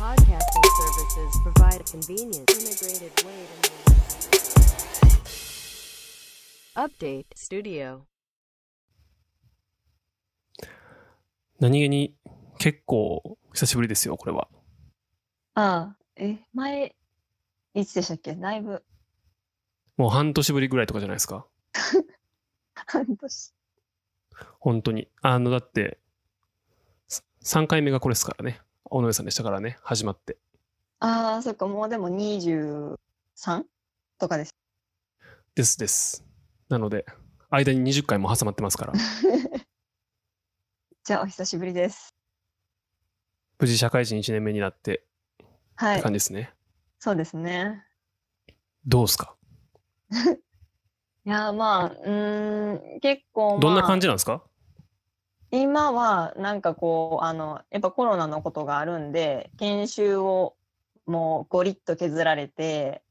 [0.00, 3.70] podcasting services provide a convenient, integrated way to
[6.74, 8.06] Update Studio.
[11.60, 12.14] 何気に
[12.58, 14.48] 結構久しぶりですよ、これは。
[15.52, 16.96] ああ、え、前、
[17.74, 18.34] いつでしたっけ？
[18.34, 18.82] だいぶ、
[19.98, 21.46] もう半年ぶりぐらいとかじゃないですか。
[22.86, 23.52] 半年。
[24.60, 25.10] 本当に。
[25.20, 25.98] あの、だって、
[27.44, 28.62] 3回目がこれですからね。
[28.90, 30.36] 尾上さんでしたからね、始まって。
[31.00, 33.64] ああ、そっか、もうでも 23?
[34.18, 34.54] とかです。
[35.54, 36.24] ですです。
[36.68, 37.06] なので、
[37.50, 38.92] 間に20回も挟まってますから、
[41.04, 42.14] じゃあ、お久しぶりです。
[43.58, 45.04] 無事社会人1年目になってって
[45.76, 46.52] はい感じですね。
[46.98, 47.84] そうですね。
[48.86, 49.36] どうですか？
[51.26, 54.42] いやー、まあ、うーん、結構、まあ、どんな感じなんですか？
[55.52, 60.56] 今は、なんかこう、あの、やっぱコロナのことがあるんで、研修を
[61.06, 63.02] もうゴリッと削られて、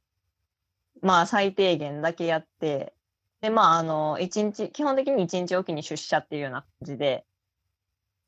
[1.02, 2.94] まあ最低限だけやって、
[3.42, 7.26] で、まああの、一日、基本的に一日おきに出社っていうような感じで、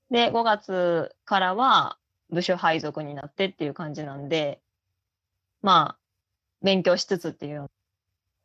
[0.09, 1.97] で、5月からは
[2.29, 4.59] 部署配属になってっていう感じなんで、
[5.61, 5.97] まあ、
[6.61, 7.69] 勉強しつつっていう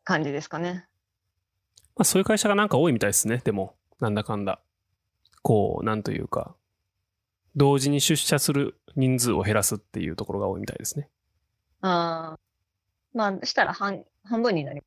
[0.05, 0.87] 感じですかね。
[1.97, 4.61] まあ、そういう会社がなんか多いみたいですね、でも、なんだかんだ。
[5.47, 6.57] こう、なんというか、
[7.55, 11.09] 同時に出社する人数を減らすっていうところが多いみたいですね。
[11.83, 14.83] あーまあ、したら半半分になり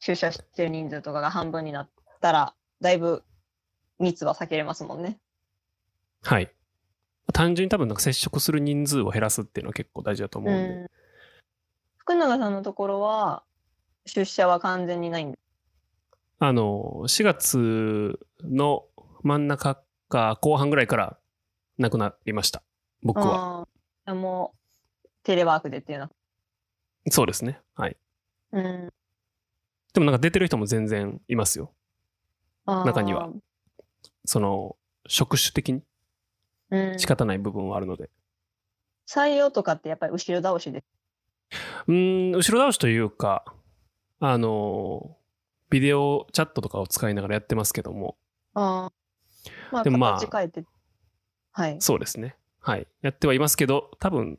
[0.00, 1.90] 出社してる人数とかが半分になっ
[2.22, 3.22] たら、だいぶ
[3.98, 5.18] 密は避けれますもんね。
[6.22, 6.50] はい。
[7.34, 10.68] 単純に多分なんか接触する人数を減らすっていうのは結構大事だと思うんで。
[10.68, 10.86] うん
[11.98, 13.42] 福永さんのところは、
[14.06, 15.38] 出社は完全にないんで。
[16.38, 18.86] あの、4月の
[19.22, 21.18] 真ん中か後半ぐらいから
[21.78, 22.62] なくなりました。
[23.02, 23.62] 僕は。
[24.06, 24.54] ああ、も
[25.04, 26.10] う、テレワークでっていうのは。
[27.10, 27.60] そうですね。
[27.74, 27.96] はい。
[28.52, 28.92] うん。
[29.94, 31.72] でもなんか出てる人も全然いますよ。
[32.66, 33.30] 中には。
[34.24, 34.76] その、
[35.08, 35.82] 職種的に
[36.70, 38.10] うん、仕方ない部分はあるので。
[39.08, 40.84] 採用とかってやっぱり後ろ倒しで。
[41.86, 43.44] うーん、後ろ倒しというか、
[44.18, 45.16] あの、
[45.70, 48.16] ビデオチャットとかを使いながらやってますけども、
[48.54, 48.92] ああ。
[49.72, 50.64] まあ、でもまあ形変えて。
[51.52, 51.76] はい。
[51.80, 52.36] そうですね。
[52.60, 52.86] はい。
[53.02, 54.38] やってはいますけど、多分、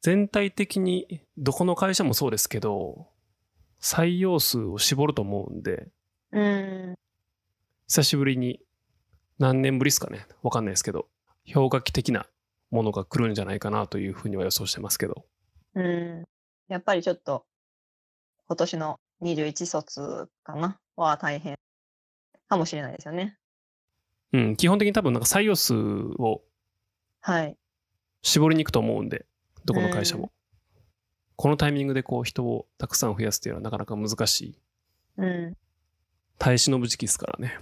[0.00, 3.08] 全体的に、どこの会社もそうですけど、
[3.80, 5.88] 採用数を絞ると思うんで、
[6.32, 6.94] うん。
[7.88, 8.60] 久しぶりに、
[9.38, 10.26] 何年ぶりですかね。
[10.42, 11.08] わかんないですけど、
[11.52, 12.26] 氷河期的な
[12.70, 15.26] ものが来るんじゃないかなというふうには予想してますけど。
[15.74, 16.24] うん。
[16.68, 17.44] やっぱりちょっと、
[18.46, 20.78] 今年の21卒かな？
[20.96, 21.56] は大変
[22.48, 23.36] かもしれないですよね。
[24.34, 26.42] うん、基本的に多分なんか採用数を
[27.20, 27.56] はい。
[28.22, 29.26] 絞りに行くと思うんで、
[29.64, 30.32] どこの会社うんも。
[31.36, 34.58] このタイミングでこう人をたくさん増やすっていうのはなかなか難しい。
[35.18, 35.56] うん。
[36.38, 37.58] 耐え忍ぶ時期ですからね。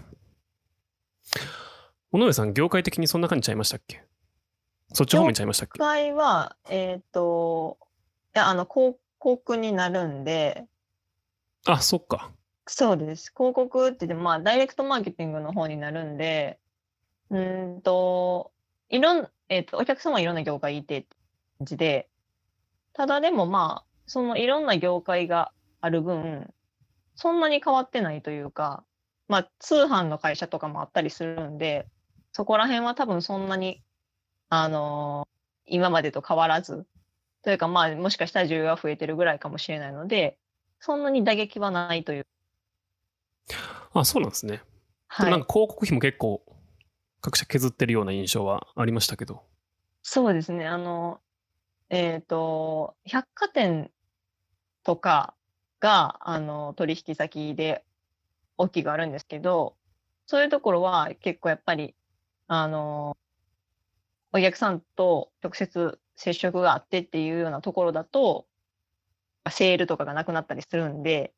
[2.10, 4.02] 尾上さん、業界的にそんな感じちゃいましたっけ？
[4.94, 5.78] そっち方面ちゃいましたっけ？
[5.78, 7.78] 会は、えっ、と、
[8.34, 10.66] いや、あの、広告になるんで、
[11.66, 12.30] あ、そっか。
[12.66, 13.32] そうです。
[13.36, 16.58] 広告って言っても、まあ、ダイレクトマーケティングの方になるんで、
[17.32, 18.52] うーんと、
[18.90, 21.16] いろん、えっ、と、お客様はいろんな業界いてって
[21.58, 22.08] 感じで、
[22.92, 26.52] ただでもまあ、そのいろんな業界がある分、
[27.16, 28.84] そんなに変わってないというか、
[29.28, 31.88] まあ、通販の会社とかもあったりするんで、
[32.32, 33.82] そこら辺は多分そんなに、
[34.48, 35.32] あのー
[35.64, 36.86] 今までと変わらず、
[37.42, 40.36] というかまあ、もしかしたら需要が増えてるぐらいかもしれないので、
[40.80, 42.26] そんなに打撃はないという。
[43.94, 44.56] あ、そうなんですね。
[44.56, 44.62] で
[45.06, 45.30] はい。
[45.30, 46.42] もなんか広告費も結構
[47.22, 49.44] 各社削ってるような印象はありましたけど。
[50.02, 50.66] そうですね。
[50.66, 51.20] あの、
[51.88, 53.92] えっ、と、百貨店
[54.82, 55.34] とか
[55.78, 57.84] が、あの、取引先で
[58.58, 59.76] 大きくあるんですけど、
[60.26, 61.94] そういうところは結構やっぱり、
[62.48, 63.16] あの、
[64.32, 68.46] お客さんと直接接触があってっていうようなところだと、
[69.48, 71.32] セールとかがなくなったりするんで、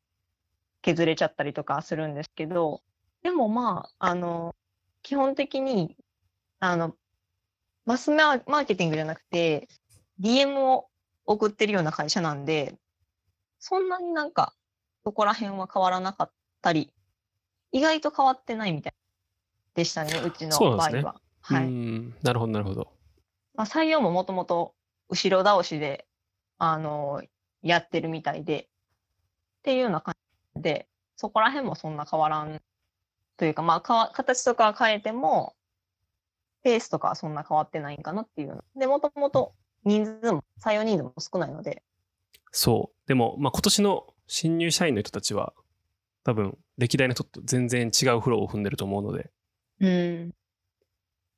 [0.81, 2.81] 削れちゃったりとかするんですけど、
[3.21, 4.55] でもまあ、あの、
[5.05, 5.95] 基本的に、
[6.59, 6.95] あの、
[7.85, 9.67] マスママーケティングじゃなくて、
[10.19, 10.87] DM を
[11.27, 12.73] 送ってるような会社なんで、
[13.59, 14.55] そんなになんか、
[15.03, 16.31] そこら辺は変わらなかっ
[16.63, 16.91] たり、
[17.71, 18.93] 意外と変わってないみたい
[19.75, 21.21] でしたね、うちの場合は。
[21.41, 21.67] はうい。
[21.67, 22.91] ん、なるほど、なるほど。
[23.53, 24.73] まあ、採用ももともと
[25.09, 26.07] 後ろ倒しで、
[26.57, 27.21] あの、
[27.61, 28.67] やってるみたいで、っ
[29.61, 30.15] ていうような感
[30.55, 32.59] じで、そこら辺もそんな変わらん
[33.37, 35.55] というか、まあ、かわ形とかは変えても、
[36.63, 38.63] ペースとかはそんな変わってないんかなっていうの。
[38.75, 39.53] で、もともと
[39.83, 41.83] 人数も、採用人数も少ないので、
[42.51, 43.07] そう。
[43.07, 45.53] でも、まあ、今年の新入社員の人たちは、
[46.23, 49.29] 多分、歴代の人と全然違うフローを踏んでると思うので、
[49.81, 50.33] うん。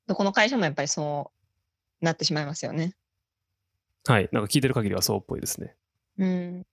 [0.06, 1.32] どこの会社もやっぱりそ
[2.02, 2.96] うなってしまいますよね。
[4.06, 4.30] はい。
[4.32, 5.76] なんか聞いてる限りはそうっぽいですね。
[6.20, 6.66] うん。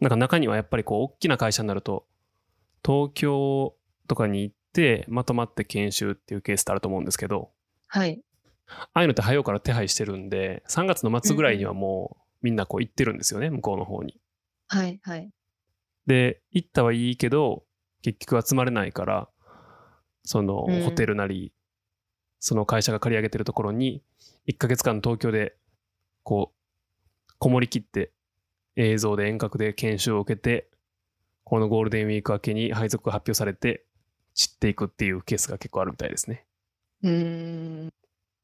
[0.00, 2.06] なんか中にはやっぱりこう、大きな会社になると、
[2.84, 3.74] 東京
[4.06, 7.50] とかに行って、まとまって研修っていうケースってあると思うんですけど、
[7.88, 8.20] はい。
[8.68, 14.20] ああいうのって早うから手配してるんで、3月の末ぐらいにはもうみんなこう行ってるんですよね、向こうの方に。
[14.68, 15.00] はい。
[15.02, 15.30] はい。
[16.06, 17.64] で、行ったはいいけど、
[18.02, 19.28] 結局集まれないから、
[20.24, 21.52] そのうんホテルなり、
[22.38, 24.02] その会社が借り上げてるところに、
[24.48, 25.56] 1ヶ月間東京で、
[26.22, 28.12] こう、こもりきって、
[28.76, 30.68] 映像で遠隔で研修を受けて、
[31.44, 33.86] このゴールデンウィーク明けに配属が発表されて、
[34.36, 36.46] 散っていくっていうケースが結構あるみたいですね。
[37.02, 37.92] うーん。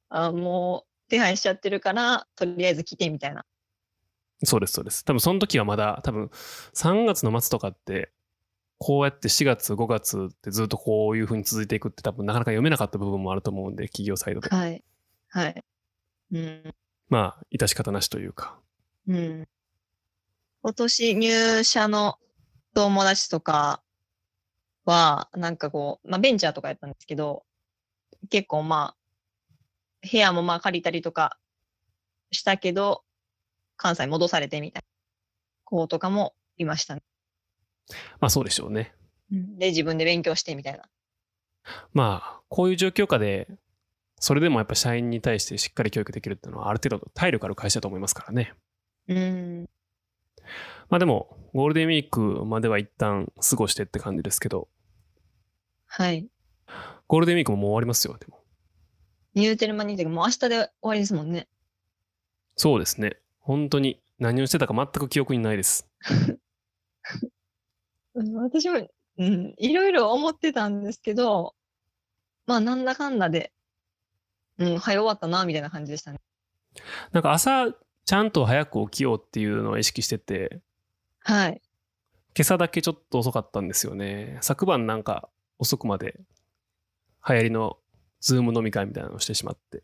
[0.08, 3.44] あ、もう手配しちゃってるから、とりあえず来てみたいな。
[4.44, 5.04] そうです、そうです。
[5.04, 6.30] 多分その時はまだ、多分
[6.74, 8.10] 3月の末とかって、
[8.78, 14.48] こうやって4月、5月ってずっとこういう風に続いていくって多分なかなか読めなかった部分もあると思うんで、企業サイドで。
[14.48, 14.82] はい。
[15.28, 15.64] はい。
[16.32, 16.74] うん。
[17.08, 18.58] まあ、致し方なしというか。
[19.06, 19.48] うん。
[20.62, 22.18] 今年入社の
[22.74, 23.82] 友達とか
[24.84, 27.44] は、なんかこう、まあベンチャーとかやったんですけど、
[28.30, 31.38] 結構まあ、部屋もまあ借りたりとか
[32.30, 33.04] したけど、
[33.76, 34.86] 関西戻されてみたいな
[35.64, 37.02] 子とかもいましたね。
[38.20, 38.94] まあそうでしょうね。
[39.30, 40.84] で、自分で勉強してみたいな。
[41.92, 43.48] まあ、こういう状況下で、
[44.18, 48.54] それでもやっぱ社員に対してしっかり教育できるっていうのはある程度体力ある会社だと思いますからね。
[49.08, 49.68] うん。
[50.90, 54.68] まあでも、ゴールデンウィークまでは一旦過ごしてって感じですけど、
[55.94, 56.26] はい。
[57.06, 58.42] ゴールデンウィークももう終わりますよ、でも。
[59.34, 61.48] ニューテルマニーテもう明日で終わりですもんね。
[62.56, 63.18] そうですね。
[63.40, 65.86] 本当に何をしてたか全く記憶にないです。
[68.14, 71.54] うん私も、うん、いろいろ思ってたんですけど、
[72.46, 73.52] まあ、なんだかんだで、
[74.56, 76.20] うん、早終わったな、みたいな感じでしたね。
[77.10, 80.62] なんか朝、ちゃんと早く起きようっていうのを意識してて、
[81.20, 81.60] はい。
[82.34, 84.38] 今朝だけちょっと遅かったんですよね。
[84.40, 85.28] 昨晩なんか
[85.62, 86.18] 遅くまで
[87.28, 87.78] 流行りの
[88.20, 89.82] ズーム飲み会みたいなのをしてしまって、ち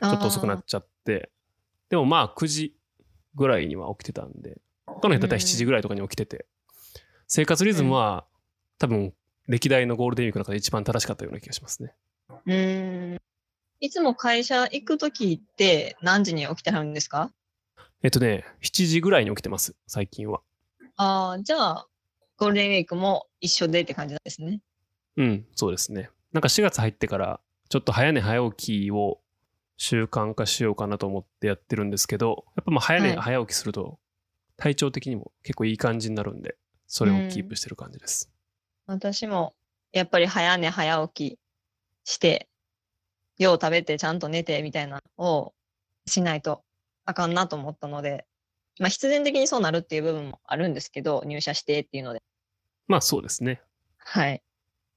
[0.00, 1.30] ちょっと遅くなっちゃって、
[1.90, 2.74] でもまあ9時
[3.34, 6.46] ぐらいには起きてたんで、他の人だったら7時ぐらいとかに起きてて、
[7.26, 8.26] 生活リズムは
[8.78, 9.12] 多分
[9.46, 11.94] 歴代のゴールデンウィークの中で一番正しかったような気がしますね。
[12.28, 13.20] うーん。
[13.80, 17.30] いつも会社行くときって何時に起きてはるんですか？
[18.02, 20.40] えっとね、7時ぐらいに起きてます、最近は。
[20.96, 21.86] ああ、じゃあ、
[22.38, 24.60] ゴールデンウィークも一緒でって感じなんですね。
[25.16, 26.10] うん、そうですね。
[26.32, 29.20] なんか4月入ってから、ちょっと早寝早起きを
[29.76, 33.98] 習慣化しようかなと思ってやってるんですけど、やっぱまあ早寝はい早起きすると、
[34.56, 38.30] 体調的にも結構いい感じになるんで、それをキープしてる感じです。
[38.86, 39.54] 私も、
[39.92, 41.38] やっぱり早寝早起き
[42.04, 42.48] して、
[43.38, 45.54] よう食べてちゃんと寝てみたいなのを
[46.06, 46.62] しないと
[47.06, 48.26] あかんなと思ったので、
[48.78, 52.22] まあ必然的にそうなるっていう部分もあるんですけど、入社してっていうので。
[52.86, 53.62] まあそうですね。
[53.96, 54.42] はい。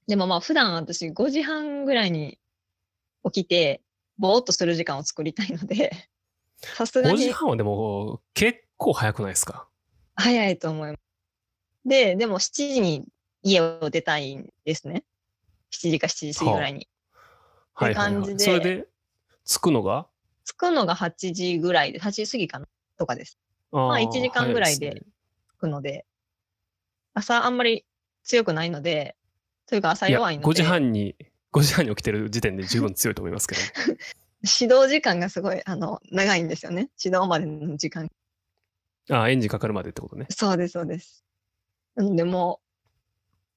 [0.08, 2.40] でもまあ普段私5時半ぐらいに
[3.32, 3.82] 起きて、
[4.18, 5.92] ぼーっとする時間を作りたいので、
[6.60, 9.68] さすが5時に半はでも結構早くないですか？
[10.16, 11.02] 早いと思います。
[11.86, 13.08] で、でも7時に
[13.42, 15.04] 家を出たいんですね。
[15.72, 16.88] 7時か7時過ぎぐらいに。
[17.74, 18.14] はいはい、はい。
[18.14, 18.88] 感じでそれで、
[19.46, 20.08] 着くのが？
[20.46, 22.68] 着くのが8時ぐらいで、8時過ぎかな
[22.98, 23.38] とかです。
[23.72, 25.02] あまあー1時間ぐらいで
[25.56, 26.06] 着くので、
[27.14, 27.86] 朝あんまり
[28.24, 29.16] 強くないので、
[29.68, 31.16] というか朝弱いので、5時半に、
[31.54, 33.68] 5時半に起きてる時点で十分強いと思いますけどね。
[34.60, 36.90] 指導時間がすごい、あの、長いんですよね。
[37.04, 38.10] 指導までの時間。
[39.10, 40.26] ああ、エンジンかかるまでってことね。
[40.30, 41.24] そうです、そうです。
[41.96, 42.64] なのでもう、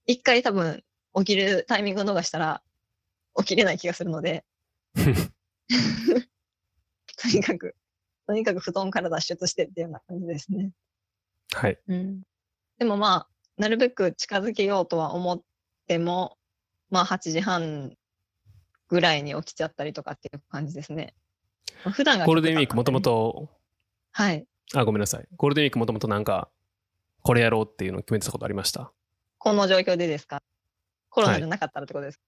[0.06, 0.84] 一回多分
[1.16, 2.62] 起きるタイミングを逃したら、
[3.36, 4.44] 起きれない気がするので、
[4.94, 5.00] と
[7.28, 7.74] にかく、
[8.26, 10.72] とにかく布団から脱出してっていうような感じですね。
[11.52, 11.78] はい。
[11.88, 12.22] うん。
[12.78, 15.42] でもまあ、なるべく近づけようとは思っ
[15.86, 16.36] ても、
[16.90, 17.96] まあ8時半
[18.88, 21.14] ぐらいに起きちゃったりとかっていう感じですね。
[21.84, 23.00] まあ普段がゴールデンウィークもとも。
[23.00, 23.48] と、
[24.12, 24.46] はい。
[24.74, 25.26] あ、ごめんなさい。
[25.36, 26.50] ゴールデンウィークもともとなんか、
[27.22, 28.92] これやろうっていうのを決めてたことありました？
[29.38, 30.42] この状況でですか？
[31.10, 32.24] コロナじゃなかったらってことですか、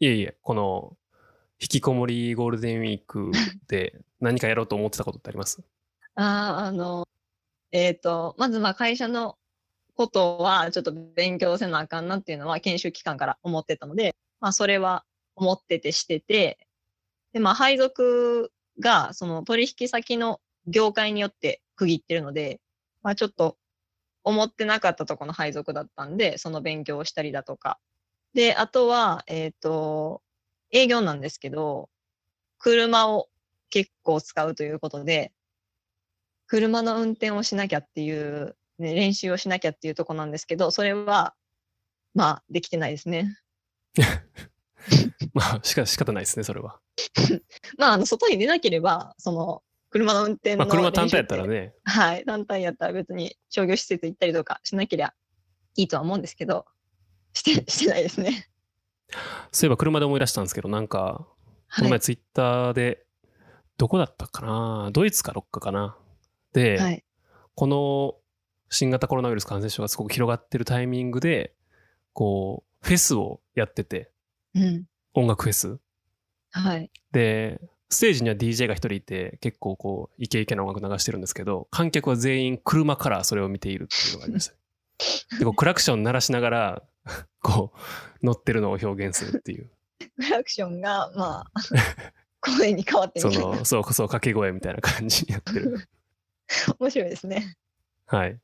[0.00, 0.96] いえいえ、この、
[1.60, 3.32] 引きこもりゴールデンウィーク
[3.66, 5.60] で何かやろうと思ってたことってあります？
[6.14, 7.06] ああ、あの、
[7.72, 9.36] えっ、と、まずまあ会社の
[9.98, 16.56] ことはちょっと勉強せなあかんなっていうのは研修期間から思ってたので、まあそれは思っててしてて、
[17.32, 22.60] でまあ配属がその取引先の業界によって区切ってるので、
[23.02, 23.56] まあちょっと
[24.22, 27.80] 思ってなかったとこの配属だったんで、その勉強をしたりだとか。
[28.34, 30.22] で、あとは、えっ、と、
[30.70, 31.88] 営業なんですけど、
[32.58, 33.28] 車を
[33.70, 35.32] 結構使うということで、
[36.46, 41.34] 車の運転をしなきゃっていう、ね、練習をしなきゃっていうとこなんですけど、それは、
[42.14, 43.36] まあ、できてないですね。
[45.34, 46.80] まあ、しか仕方ないですね、それは。
[47.78, 55.14] まあ、あの、外に出なければ、その、車の運転のまあ、車単体やったらね、はい、団体やったら別に商業施設行ったりとかしなけりゃ
[55.76, 56.66] いいとは思うんですけど、
[57.32, 58.48] して、 してないですね。
[59.52, 61.36] そういえば車で思い出したんですけど、なんか、こ
[61.68, 62.00] はいの前。
[62.00, 63.06] ツイッターで、
[63.78, 64.90] どこだったかな？
[64.92, 65.96] ドイツかどっかかな？
[66.52, 67.04] で、はい。
[67.54, 68.17] この
[68.70, 71.54] 新型コロナウイルス感染症がすごく広がってるタイミングで、
[72.12, 74.10] こう、フェスをやってて、
[74.54, 74.84] うん。
[75.14, 75.78] 音楽フェス。
[76.50, 76.90] はい。
[77.12, 77.60] で、
[77.90, 84.54] ステージには DJ が一人いて、結構こう、イケイケな音楽流してるんですけど、観客は全員車からそれを見ているっていうのがありました。
[85.38, 86.82] で、こうクラクション鳴らしながら、
[87.42, 87.72] こ
[88.22, 89.70] う、乗ってるのを表現するっていう。
[90.16, 91.60] クラクションが、まあ、
[92.40, 93.56] 声に変わってそみたいな。
[93.56, 95.88] の、そうそう、掛け声みたいな感じにやってる。
[96.78, 97.56] 面白いですね。
[98.06, 98.38] はい。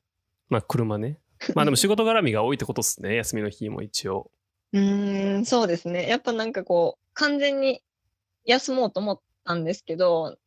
[0.48, 1.20] まあ、車ね。
[1.54, 3.14] まあでも仕事絡みが多いってことっすね。
[3.16, 4.30] 休みの日も一応。
[4.72, 6.08] うーん、そうですね。
[6.08, 7.82] やっぱなんかこう、完全に
[8.44, 10.38] 休もうと思ったんですけど、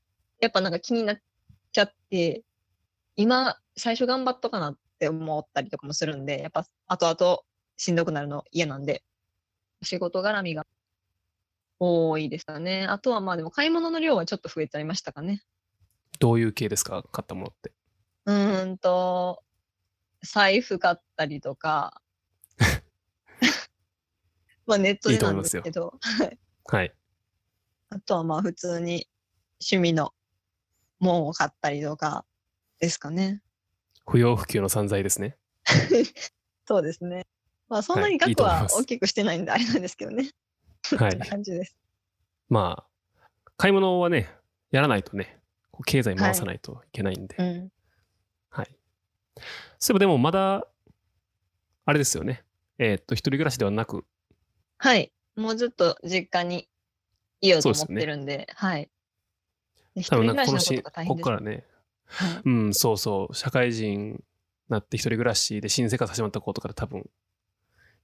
[0.42, 1.18] やっぱなんか気になっ
[1.72, 2.44] ちゃって、
[3.16, 7.40] 今、最初頑張っとかなって思ったりとかもするんで、やっぱ後々
[7.78, 9.04] しんどくなるの嫌なんで、
[9.84, 10.66] 仕事絡みが
[11.80, 12.86] 多いですかね。
[12.88, 15.44] あとはまあでも買い物の量はちょっと増えちゃいましたかね。
[16.20, 17.04] どういう系ですか？
[17.12, 17.72] 買ったものって。
[18.26, 19.44] うーんと、
[20.22, 22.02] 財布買ったりとか、
[24.66, 26.00] まあネットでなんですけど、
[26.66, 26.94] はい。
[27.90, 29.08] あとはまあ普通に
[29.62, 30.14] 趣味の
[31.00, 32.26] もんを買ったりとか
[32.80, 33.42] ですかね。
[34.06, 35.38] 不要不急の散財ですね。
[36.68, 37.26] そうですね。
[37.70, 40.32] まあそんなにはいいい額は大きくしてないんであれなんですけどね。
[40.98, 41.76] はい感じです。
[42.50, 44.30] まあ、買い物はね、
[44.72, 45.40] やらないとね、
[45.72, 47.36] こう経済回さないといけないんで。
[47.38, 47.72] うん。
[49.38, 49.46] はい。
[49.80, 50.68] そういえばでもまだ、
[51.86, 52.44] あれですよね。
[52.80, 54.06] えーっと、一人暮らしではなく、
[54.78, 55.12] はい。
[55.36, 56.68] もうずっと実家に
[57.42, 58.90] いようと思ってるんで、はい。
[59.96, 61.32] で一多分なんかこのし、ここか。
[61.32, 61.66] らね、
[62.06, 64.24] はいうん、そうそう、社会人に
[64.70, 67.10] なって一人暮らしで新生活始まった子とかで多分、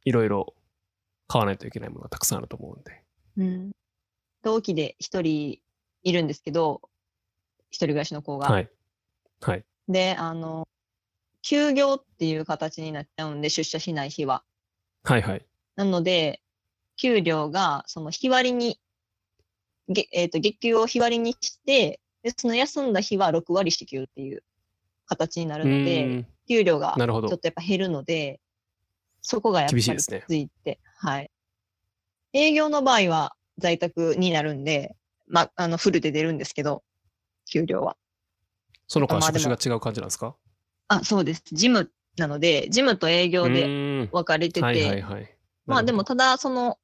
[0.06, 0.56] いろいろ
[1.28, 3.04] 買わないといけないものがたくさんあると思うんで。
[3.38, 3.72] うん。
[4.42, 5.60] 同期で一人
[6.04, 6.82] いるんですけど、
[7.70, 8.50] 一人暮らしの子が。
[8.50, 8.70] はい。
[9.42, 9.66] はい。
[9.88, 10.68] で、あの、
[11.44, 14.44] 休業っていう形になっちゃうんで、出社しない日は。
[15.04, 15.46] はいはい。
[15.76, 16.42] なので、
[16.98, 18.80] 給料が、その日割りに、
[19.90, 24.44] げえっ、と、月給を日割りにして、で、その休んだ日は6割支給っていう
[25.06, 27.48] 形になるうので、給料がなるほどちょっと。
[27.48, 28.40] やっぱ減るので、
[29.22, 31.30] そこがやっぱりき厳しいですねついって、はい。
[32.32, 34.96] 営業の場合は在宅になるんで、
[35.28, 36.84] まあ、あの、フルで出るんですけど、
[37.52, 37.98] 給料は。
[38.88, 40.36] その子はまあでも職種が違う感じなんですか？
[41.02, 41.44] あ、そうです。
[41.52, 45.38] ジムなので、ジムと営業うで分かれてて、はいはいはい。
[45.66, 46.78] まあでもただその、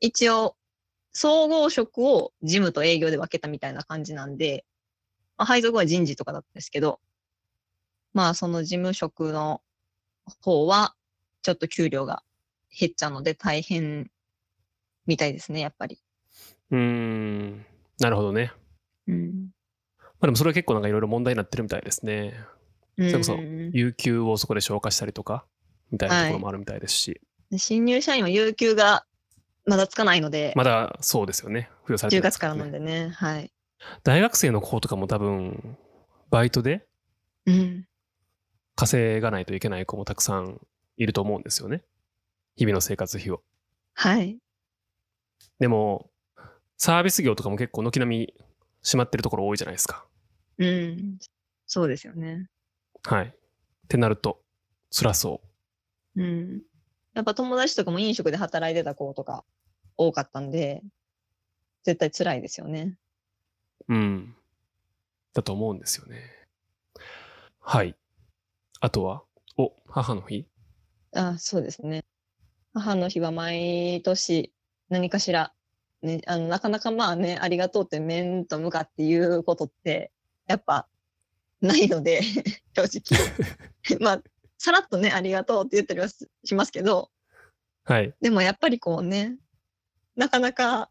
[0.00, 0.56] 一応、
[1.12, 4.64] 総合職を事務と営業で分けたみたいな感じなんで、
[5.36, 7.00] まあ、配属は人事とかだったんですけど、
[8.12, 9.62] まあその事務職の
[10.42, 10.94] 方は、
[11.42, 12.22] ちょっと給料が
[12.78, 14.10] 減っちゃうので大変
[15.06, 15.98] みたいですね、やっぱり。
[16.70, 17.66] うーん。
[17.98, 18.52] なるほどね。
[19.06, 19.50] うん。
[20.02, 22.34] まあでもそれは結構なんかいろいろ問題になってるみたいですね。
[22.98, 25.46] それこそで有給をそこで消化したりとか、
[25.90, 27.20] みたいなところもあるみたいですし、
[27.56, 29.06] 新入社員は有給が
[29.66, 31.70] まだつかないので、まだそうですよね。
[31.82, 33.52] 付与されて10るんです月からねなんでね、はい。
[34.02, 35.76] 大学生の子とかも多分、
[36.30, 36.86] バイトで
[37.46, 37.86] うん。
[38.74, 40.60] 稼がないといけない子もたくさん
[40.96, 41.82] いると思うんですよね。
[42.56, 43.42] 日々の生活費を。
[43.94, 44.38] はい。
[45.58, 46.10] でも、
[46.76, 48.34] サービス業とかも結構軒並み
[48.82, 50.06] 閉まってるところ多いじゃないですか。
[50.58, 51.18] うん。
[51.66, 52.48] そうですよね。
[53.08, 53.26] はい。
[53.28, 53.30] っ
[53.88, 54.42] てなると、
[54.90, 55.40] 辛そ
[56.14, 56.62] うん。
[57.14, 59.46] やっぱ友達とかも飲食で働いてた子とか
[59.96, 60.82] 多かったんで、
[61.84, 62.98] 絶対辛いですよね。
[63.88, 63.94] う。
[63.94, 64.36] うん。
[65.32, 66.20] だと思うんですよね。
[67.60, 67.96] はい。
[68.80, 69.22] あとは、
[69.56, 70.46] お、母の日？
[71.14, 72.04] あ、そうですね。
[72.74, 74.52] 母の日は毎年
[74.90, 75.54] 何かしら、
[76.02, 80.12] ね、あの、なかなかまあね、ありがとうって面と向かって言うことって、
[80.46, 80.86] やっぱ
[81.60, 82.20] ないので、
[82.74, 83.98] 正直。
[84.00, 84.22] まあ、
[84.58, 87.10] さらっとね、ありがとうって言ったりはししますけど、
[87.84, 88.14] はい。
[88.20, 89.36] でもやっぱりこうね、
[90.16, 90.90] なかなか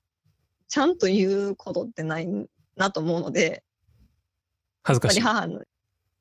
[0.68, 2.28] ちゃんと言うことってない
[2.76, 3.64] なと思うので、
[4.84, 5.16] 恥ずかしい。
[5.18, 5.62] り母の、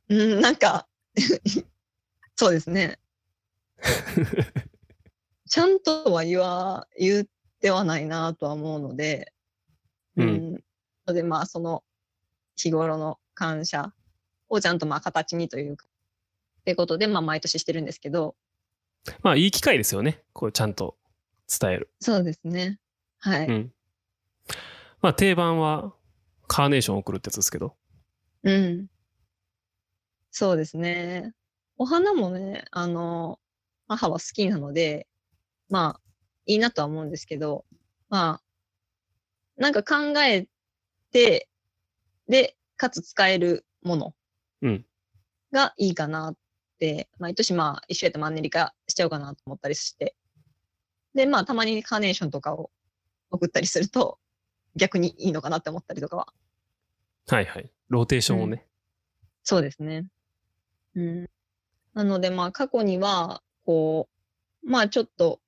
[0.09, 0.87] うん、なんか、
[2.37, 2.99] そうですね。
[5.49, 7.27] ちゃんとは言わ、言っ
[7.61, 9.33] てはないなとは思うので、
[10.17, 10.23] う。
[10.23, 10.65] うんん。
[11.07, 11.85] ので、まあ、その、
[12.57, 13.93] 日頃の感謝
[14.49, 18.35] をちゃんとまあ形にというか、ってことで、まあ、毎年してるんですけど、
[19.23, 20.23] まあ、いい機会ですよね。
[20.33, 20.97] こう、ちゃんと
[21.61, 21.91] 伝える。
[22.01, 22.81] そうですね。
[23.21, 23.47] はい。
[23.47, 23.73] うん。
[25.01, 25.95] まあ、定番は、
[26.49, 27.77] カーネーションを送るってやつですけど。
[28.43, 28.87] うん。
[30.33, 31.33] そうですね。
[31.79, 33.39] お花もね、あの、
[33.89, 35.07] 母は好きなので、
[35.69, 36.01] まあ、
[36.47, 37.65] いいなとは思うんですけど、
[38.09, 38.43] まあ、
[39.57, 40.49] なんか考え
[41.13, 41.49] て、
[42.29, 44.15] で、かつ使えるものうん
[45.53, 46.37] がいいかなっ
[46.79, 50.15] て、毎年まあ、一緒やったらマンネリ化しちゃうかなと思ったりして。
[51.15, 52.71] で、まあ、たまにカーネーションとかを
[53.31, 54.19] 送ったりすると、
[54.75, 56.33] 逆にいいのかなって思ったりとかは
[57.29, 57.73] はいはい。
[57.89, 58.67] ローテーションをね。
[59.43, 60.07] そうですね。
[60.95, 61.31] うん。
[61.95, 64.09] なので、まあ、過去には、こ
[64.63, 65.41] う、まあ、ちょっと、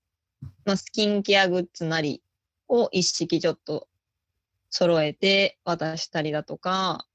[0.65, 2.23] まあ、スキンケアグッズなり
[2.69, 3.89] を一式ちょっと
[4.71, 7.07] 揃えて渡したりだとか、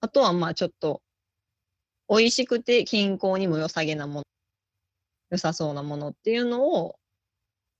[0.00, 1.02] あとは、まあ、ちょっと、
[2.08, 4.22] 美味しくて健康にも良さげなもの、
[5.30, 6.96] 良さそうなものっていうのを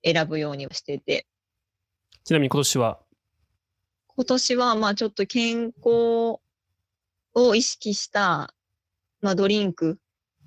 [0.02, 1.26] 選ぶようにしてて、
[2.24, 2.98] ちなみに今年は、
[4.08, 6.40] 今年は、まあちょっと健康
[7.34, 8.52] を意識した、
[9.20, 10.00] まあドリンク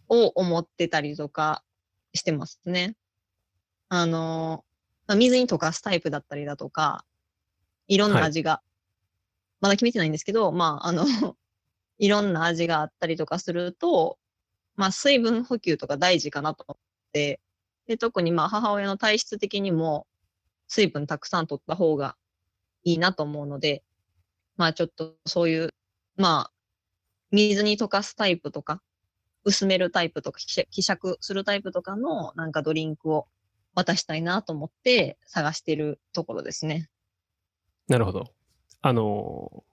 [0.09, 1.63] を思ってたりとか
[2.13, 2.95] してますね。
[3.87, 4.65] あの、
[5.07, 7.05] まあ、水に溶かすタイプだったりだとか、
[7.87, 8.61] いろんなはい味が、
[9.61, 11.05] まだ決めてないんですけど、まああの、
[11.99, 14.17] いろんな味があったりとかすると、
[14.75, 17.39] まあ水分補給とか大事かなと思って、
[17.87, 20.07] で、特にまあ母親の体質的にも
[20.67, 22.15] 水分たくさん取った方が
[22.83, 23.83] いいなと思うので、
[24.57, 25.69] まあちょっとそういう、
[26.15, 26.51] まあ、
[27.31, 28.81] 水に溶かすタイプとか、
[29.43, 33.27] 薄めるタイプとか、希釈するタイプとかのなんかドリンクを
[33.75, 36.89] 渡したいなと思って探してるところですね。
[37.87, 38.25] なるほど。
[38.81, 39.63] あの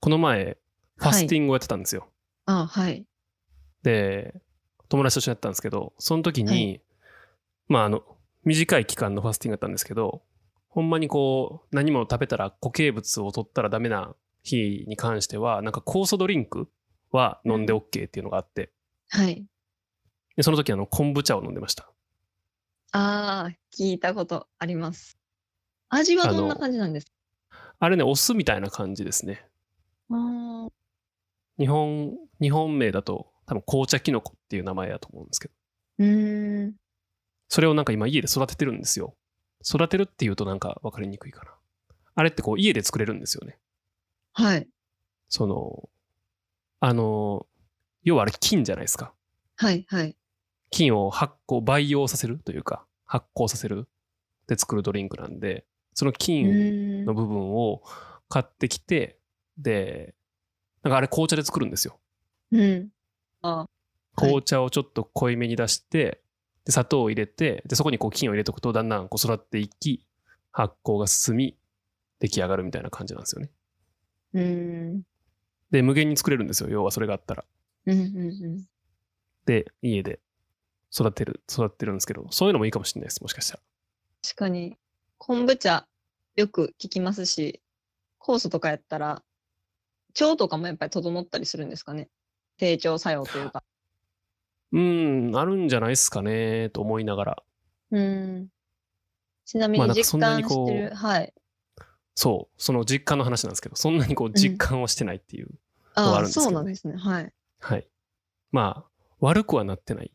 [0.00, 0.58] この前、
[0.96, 2.08] ファスティングをやってたんですよ。
[2.46, 3.04] あはい。
[3.82, 4.40] で、
[4.88, 6.80] 友達と一緒にやったんですけど、その時に、はい
[7.68, 8.02] まあ、あの、
[8.44, 10.22] 短い期間のファスティングだったんですけど、
[10.68, 16.68] ほんまにこう、何も食べたら固形物を取ったらダメな日に関しては、なんか酵素ドリンク
[17.10, 18.70] は飲んで OK っていうのがあって、
[19.08, 19.46] はい。
[20.36, 21.90] でその時あの、昆布茶を飲んでました。
[22.92, 25.18] ああ、聞いたことあります。
[25.88, 27.12] 味はどんな感じなんですか？
[27.78, 29.46] あれね、お酢みたいな感じですね。
[30.10, 30.68] あ
[31.58, 36.74] 日本、日本名だと多分紅茶キノコっていう名前だと思うんですけど、ーうーん。
[37.48, 39.14] それをなんか今家で育ててるんですよ。
[39.64, 41.52] 育てるっていうとなんか分かりにくいかな。
[42.16, 43.58] あれってこう家で作れるんですよね。
[44.32, 44.68] はい。
[45.28, 45.88] その、
[46.80, 47.46] あの、
[48.02, 49.14] 要はあれ菌じゃないですか。
[49.56, 49.84] はい。
[49.88, 50.16] はい。
[50.70, 53.88] 菌を発酵、培養させるというか、発酵させる
[54.46, 55.64] で作るドリンクなんで、
[55.94, 57.82] そのう菌の部分を
[58.28, 59.18] 買ってきて、
[59.56, 60.14] で、
[60.84, 61.98] なんかあれ紅茶で作るんですよ。
[62.52, 62.88] うん。
[63.42, 63.68] あはい
[64.16, 66.20] 紅茶をちょっと濃いめに出して、
[66.64, 70.06] で砂糖を入れて、でそこにこう菌を入れておくとだんだんこう育っていき、
[70.52, 71.56] 発酵が進み、
[72.20, 73.50] 出来上がるみたいな感じなんですよね。
[74.34, 74.42] うー
[74.98, 75.02] ん。
[75.72, 76.68] で、無限に作れるんですよ。
[76.68, 77.44] 要はそれがあったら。
[77.86, 77.98] うん。
[77.98, 78.16] うん。
[78.16, 78.64] うん。
[79.46, 80.20] で、家で
[80.94, 83.20] 育てる、育ってるんですけど、そういうのもいいかもしれないです。
[83.20, 83.60] もしかしたら。
[84.22, 84.76] 確かに、
[85.18, 85.88] 昆布茶
[86.36, 87.60] よく聞きますし、
[88.20, 89.22] 酵素とかやったら、
[90.20, 92.08] 腸とかもやっぱり整ったりするんですかね？
[92.58, 93.62] 成長作用というか。
[94.72, 97.42] うーん、あるんじゃないですかね、と思いながら。
[97.90, 98.48] うん。
[99.44, 101.32] ちなみに実感してる、はい。
[102.14, 105.48] そう、その実感の話なんですけど、そんなにこう実感をしてないっていう。
[105.96, 106.96] のはあるんですけどねそうなんですね。
[106.96, 107.32] はい。
[107.60, 107.88] はい。
[108.50, 110.12] まあ、悪くはなってない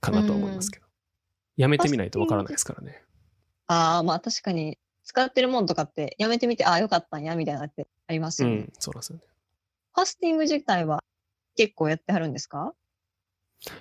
[0.00, 0.86] かなとは思いますけど。
[1.56, 3.02] やめてみないとわからないですからね。
[3.66, 8.54] ああ、まあ確かに、使ってるもんとかって、やめてみて、ああ、よかったんや、みたいなのってありますよね。
[8.54, 9.22] うん、そうなんですよね。
[9.94, 11.04] ファスティング自体は
[11.56, 12.74] 結構やってはるんですか？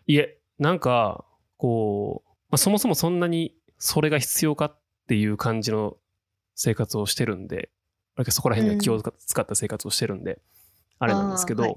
[0.05, 1.25] いえ、なんか、
[1.57, 5.97] こう、まあ、そもそもそんなにそれが必要かっていう感じの
[6.53, 7.71] 生活をしてるんで、
[8.29, 10.39] そこら辺には気を使った生活をしてるんで、
[10.99, 11.75] あれなんですけど、はい。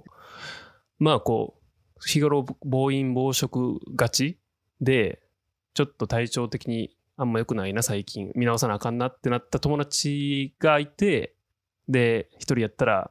[0.98, 1.58] まあこ
[1.96, 4.38] う、日頃暴飲暴食がち
[4.82, 5.22] で、
[5.72, 11.34] ちょっと体調的にあんま良くないな、最近、見直さなあかんなってなった友達がいて、
[11.88, 13.10] で、一人やったら、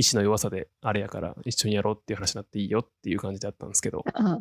[0.00, 4.38] 意志の弱さであれやから一緒にやろうっていう話になっていいよっていう感じだったんですけど、あ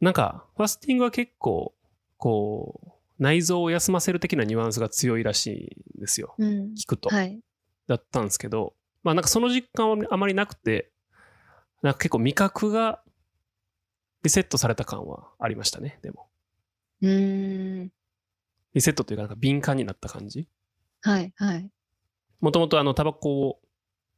[0.00, 1.74] なんか、ファスティングは結構、
[2.16, 6.34] こう、内臓を休ませる的なニュアンスが強いらしいんですよ。
[6.38, 6.74] うん。
[6.74, 7.08] 聞くと。
[7.08, 7.40] はい。
[7.88, 10.92] だったんですけど、まあなんかその実感はあまりなくて、
[11.82, 13.02] なんか結構味覚が
[14.22, 16.28] リセットされた感はありましたね、でも。
[17.02, 17.92] うーん。
[18.74, 20.46] リセットというかなんか敏感になった感じ。
[21.00, 21.70] はい、はい。
[22.40, 23.60] もともとあのタバコを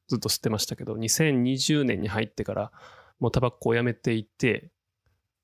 [0.09, 2.73] ずっと吸ってましたけど、2020年に入ってから
[3.21, 4.71] もうタバコをやめていて、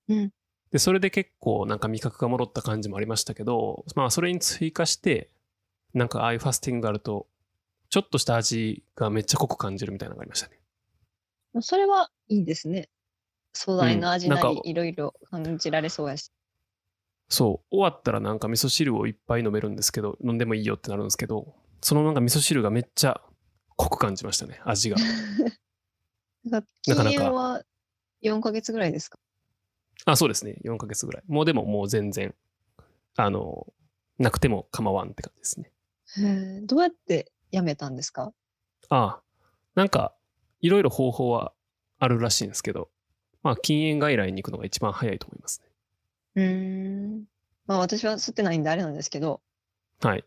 [0.09, 0.33] うん
[0.75, 5.31] で、それで結構なんか味覚が戻った感じもありましたけど、まあそれに追加して、
[5.93, 7.29] なんかああいうファスティングがあると、
[7.91, 10.59] ちょっとした味がめっちゃ濃く感じるみたいなのがありましたね。
[11.61, 12.89] それはいいですね。
[13.53, 16.33] 素材の味なりいろいろ感じられそうやし。
[17.29, 23.21] そう、終わったらなんか味噌汁をいっぱい飲めるんですけど、飲んでもいいよってなるんですけど、そのなんか味噌汁がめっちゃ
[23.77, 24.97] 濃く感じましたね、味が。
[26.45, 27.63] なんか禁煙は
[28.23, 29.19] 4ヶ月ぐらいですか？
[30.07, 30.57] あ、そうですね。
[30.65, 31.23] 4ヶ月ぐらい。
[31.27, 32.35] もうでももう全然、
[33.17, 33.67] あの、
[34.19, 36.61] なくても構わんって感じですね。
[36.67, 38.33] どうやってやめたんですか？
[38.91, 39.23] ああ、
[39.75, 40.15] なんか、
[40.61, 41.53] いろいろ方法は
[41.99, 42.91] あるらしいんですけど、
[43.43, 45.69] まあ、禁煙外来に行くのが一番早いと思いますね。
[46.37, 47.25] うーん。
[47.67, 49.41] まあ私は吸ってないんであれなんですけど、
[50.03, 50.25] はい。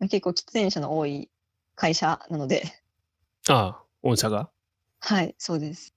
[0.00, 1.30] 結構喫煙者の多い
[1.74, 2.64] 会社なので、
[3.48, 4.50] ああ、御社が？
[5.00, 5.94] はい、そうです。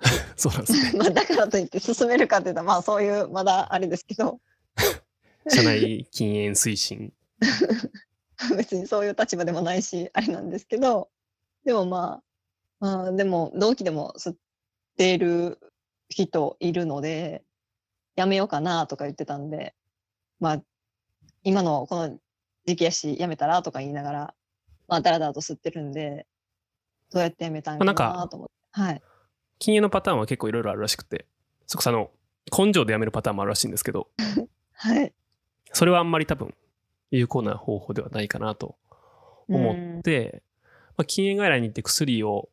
[0.36, 0.92] そうなんですね。
[0.98, 4.40] まあだからといって進めるかって言ったら、まあそういう、まだあれですけど、
[5.48, 7.12] 社内禁煙推進。
[8.56, 11.10] 別にそういう立場でもないし、あれなんですけど、
[11.64, 12.22] でもま
[12.80, 14.36] あ、まあ、でも同期でも吸っ
[14.96, 15.58] てる
[16.08, 17.44] 人いるので、
[18.16, 19.74] やめようかなとか言ってたんで、
[20.40, 20.62] まあ、
[21.42, 22.18] 今のこの
[22.66, 24.34] 時期やし、やめたらとか言いながら、
[24.90, 26.26] まあ、だらだらと吸ってるんで、
[27.10, 28.54] どうやってやめたんかまあなんかなと思って。
[28.72, 29.02] はい。
[29.58, 31.26] 禁煙のパターンは結構いろいろあるらしくて、
[31.66, 32.10] そこそあの、
[32.56, 34.08] 根性でやめるパターンもあるらしいんですけど、
[34.74, 35.14] はい。
[35.72, 36.54] それはあんまり多分、
[37.10, 38.76] 有効な方法ではないかなと
[39.48, 40.42] 思って、
[40.96, 42.48] まあ、禁煙外来に行って薬を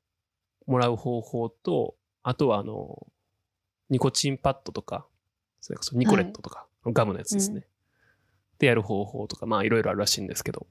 [0.67, 3.07] もらう方法と、あとはあの、
[3.89, 5.07] ニコチンパッドとか、
[5.61, 7.59] それこそニコレットとか、ガムのやつですね。
[7.59, 7.67] う
[8.59, 10.67] でやる方法とか、まあいろいろあるらしいんですけど、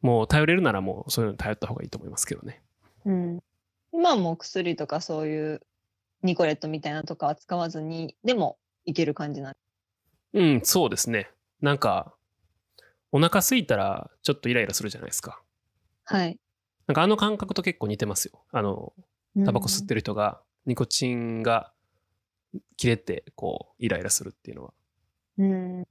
[0.00, 2.62] もう頼れるならもうそういうのに頼った方がいいと思いますけどね。
[3.04, 3.42] うん。
[3.92, 5.60] 今はもう薬とかそういう
[6.22, 9.54] ニコレットみたいなのとかは使わずに、でもいける感じなん
[10.32, 11.30] うん、そうですね。
[11.60, 12.14] なんか、
[13.12, 15.42] お腹空いたらちょっとイライラするじゃないですか。
[16.04, 16.38] はい。
[16.86, 18.40] なんかあの感覚と結構似てますよ。
[18.52, 18.92] あの、
[19.44, 21.72] タバコ吸ってる人がニコチンが
[22.76, 24.72] 切れてこうイライラするっていうのは。
[25.38, 25.88] うん。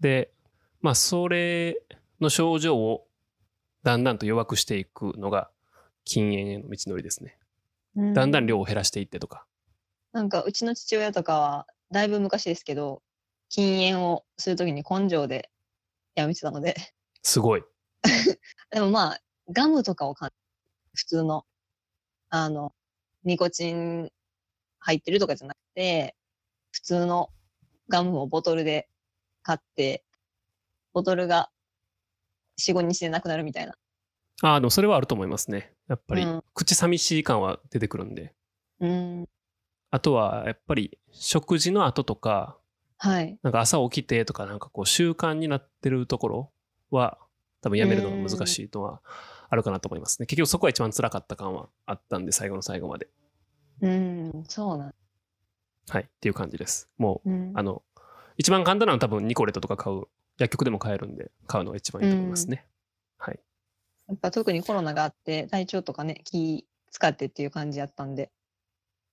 [0.00, 0.30] で、
[0.80, 1.82] まあそれ
[2.20, 3.07] の症状を
[3.82, 5.50] だんだんと弱くしていくのが
[6.04, 7.38] 禁煙への道のりですね。
[7.96, 8.14] うん。
[8.14, 9.46] だんだん量を減らしていってとか。
[10.12, 13.02] なんかうちの父親とかは、だいぶ昔ですけど、
[13.48, 15.50] 禁煙をするときに根性で
[16.14, 16.74] やめてたので、
[17.22, 17.62] すごい。
[18.70, 20.30] でもまあ、ガムとかを買
[20.94, 21.44] 普通の、
[22.30, 22.72] あの、
[23.24, 24.10] ニコチン
[24.80, 26.16] 入ってるとかじゃなくて、
[26.70, 27.30] 普通の
[27.88, 28.88] ガムをボトルで
[29.42, 30.04] 買って、
[30.92, 31.50] ボトルが
[32.58, 33.74] 4、5日でなくなるみたいな。
[34.42, 35.72] ああ、でもそれはあると思いますね。
[35.88, 38.34] やっぱり、うん口寂しい感は出てくるんで。
[38.80, 39.28] うん。
[39.90, 42.58] あとはやっぱり食事の後とか、
[42.98, 43.38] はい。
[43.42, 46.52] なんか朝起きてとかなんかこう習慣になってるところ
[46.90, 47.18] は
[47.62, 49.00] 多分やめるのが難しいのは
[49.48, 50.26] あるかなと思いますね。
[50.26, 53.08] 結局そこが一番辛かった感はあったんで最後の最後まで。
[53.80, 54.94] うん、そうなん。
[55.88, 56.02] はい。
[56.02, 56.88] っていう感じです。
[56.98, 57.82] もう、うんあの、
[58.36, 60.04] 一番簡単なのは多分ニコレットとか買う、
[60.38, 62.64] 薬局でも買えるんで買うのが一番いいと思いますね。
[63.18, 63.40] はい。
[64.08, 68.30] やっぱ特にコロナがあって、体調とかね、気使ってっていう感じやったんで、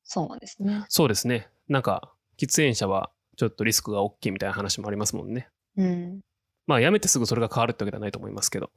[0.03, 0.85] そうなんですね。
[0.87, 1.49] そうですね。
[1.67, 5.49] なんか喫煙者はちょっとリスクが大きいみたいな話もありますもんね。
[5.77, 6.21] うん。
[6.67, 8.71] まあやめてすぐそれが変わるってわけではないと思いますけど、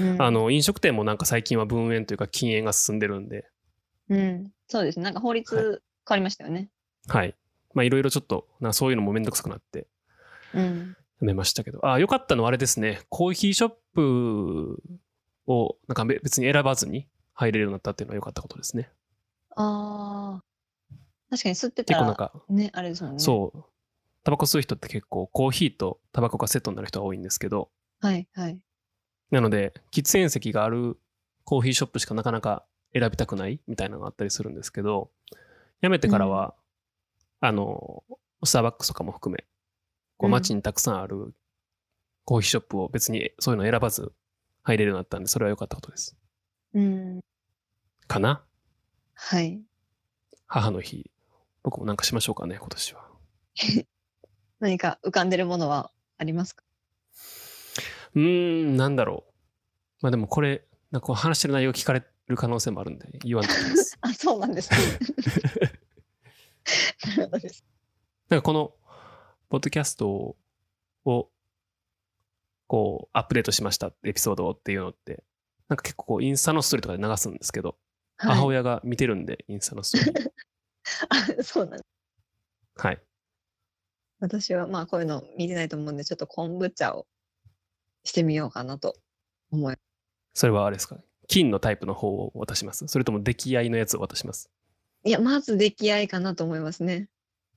[0.00, 3.46] うん、あ、の飲食店もなんか最近は分煙というか禁煙が進んでるんで、
[4.08, 4.52] うん。
[4.68, 5.04] そうですね。
[5.04, 6.68] なんか法律変わりましたよね。
[7.08, 7.34] はい。
[7.74, 9.86] まあいろいろちょっとなそういうのもめんどくさくなって
[10.54, 10.96] うん。
[11.20, 13.00] やめましたけど、あ、よかったのはあれですね。
[13.08, 14.82] コーヒーショップ
[15.46, 18.90] をなんかべ別に選ばずに入れるようになったっていうのは良かったことですね。
[19.54, 20.44] ああ。
[21.30, 23.18] 確かに吸ってたら、結構なんか、ね、あれですもんね。
[23.18, 23.64] そう。
[24.22, 28.58] タバコ吸う人って結構コーヒーとタバコがセットになる人が多いんですけど、はい、はい。
[29.30, 30.98] なので、喫煙席がある
[31.44, 35.10] コーヒーショップしかなかなか選びたくないみたいなのがあったりするんですけど、
[35.82, 36.54] 辞めてからは、
[37.40, 38.02] あの、
[38.44, 39.44] スターバックスとかも含め、
[40.16, 41.34] こううん街にたくさんある
[42.24, 44.12] コーヒーショップを別にそういうの選ばず
[44.62, 46.16] 入れるようになったんで、それは良かったことです。
[46.74, 47.20] うん。
[48.06, 48.44] かな？
[49.14, 49.60] はい。
[50.46, 51.10] 母の日。
[51.62, 53.08] 僕もなんかしましょうかね、今年は。
[54.60, 56.64] 何か浮かんでるものはありますか？
[58.14, 59.32] うーん、なんだろう。
[60.02, 63.98] まあでもこれ、なんか話してる内容聞かれる可能性もあるんで、言わんときます。
[64.02, 64.78] あ、そうなんですね。
[67.16, 67.64] なるほどです。
[68.28, 68.75] なんかこの、
[69.48, 70.36] ポッドキャスト
[71.04, 71.30] を、
[72.66, 75.22] こう、アップデートしましたエピソードをっていうのって、
[75.68, 77.76] なんか結構こう、インスタのストーリーとかで流すんですけど、はい
[78.18, 80.30] 母親が見てるんで、インスタのストーリー。
[81.40, 81.80] あそうなん。
[82.76, 83.02] はい。
[84.20, 87.06] 私はまあこういうの見てないと思うんで、ちょっと昆布茶を
[88.04, 88.96] してみようかなと
[89.50, 89.76] 思い
[90.32, 90.94] それはあれですか？
[90.94, 91.02] ね。
[91.28, 92.88] 金のタイプの方を渡します？
[92.88, 94.48] それとも出来合いのやつを渡します？
[95.04, 97.10] いや、まず出来合いかなと思いますね。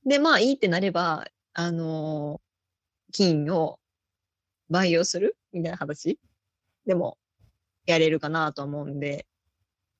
[0.05, 1.25] で、まあいいってなれば、
[1.59, 2.49] あのー
[3.11, 3.79] 金を
[4.69, 5.35] 培養する？
[5.51, 6.19] みたいな形
[6.85, 7.17] でも
[7.87, 9.25] やれるかなと思うんで、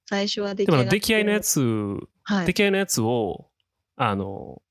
[0.08, 1.60] 最初は出でも来合いが出来合いのやつ、
[2.24, 2.54] はい出。
[2.54, 3.50] 来合いのやつを、
[3.96, 4.62] あの、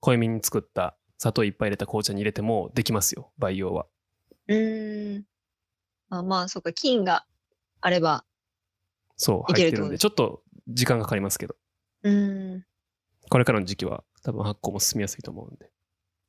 [0.00, 3.86] 濃いめに作った砂糖いっぱい入れた紅茶に入れてもできますよ、培養は。
[4.46, 5.24] うーん。
[6.10, 7.26] あまあ、そっか、金が
[7.80, 8.24] あれば、
[9.16, 11.56] そう、いける入ってるんで、ちょっと時間がかかりますけど、
[12.04, 12.64] うーん。
[13.28, 15.72] これからの時期は多分発酵も進みやすいと思うんで。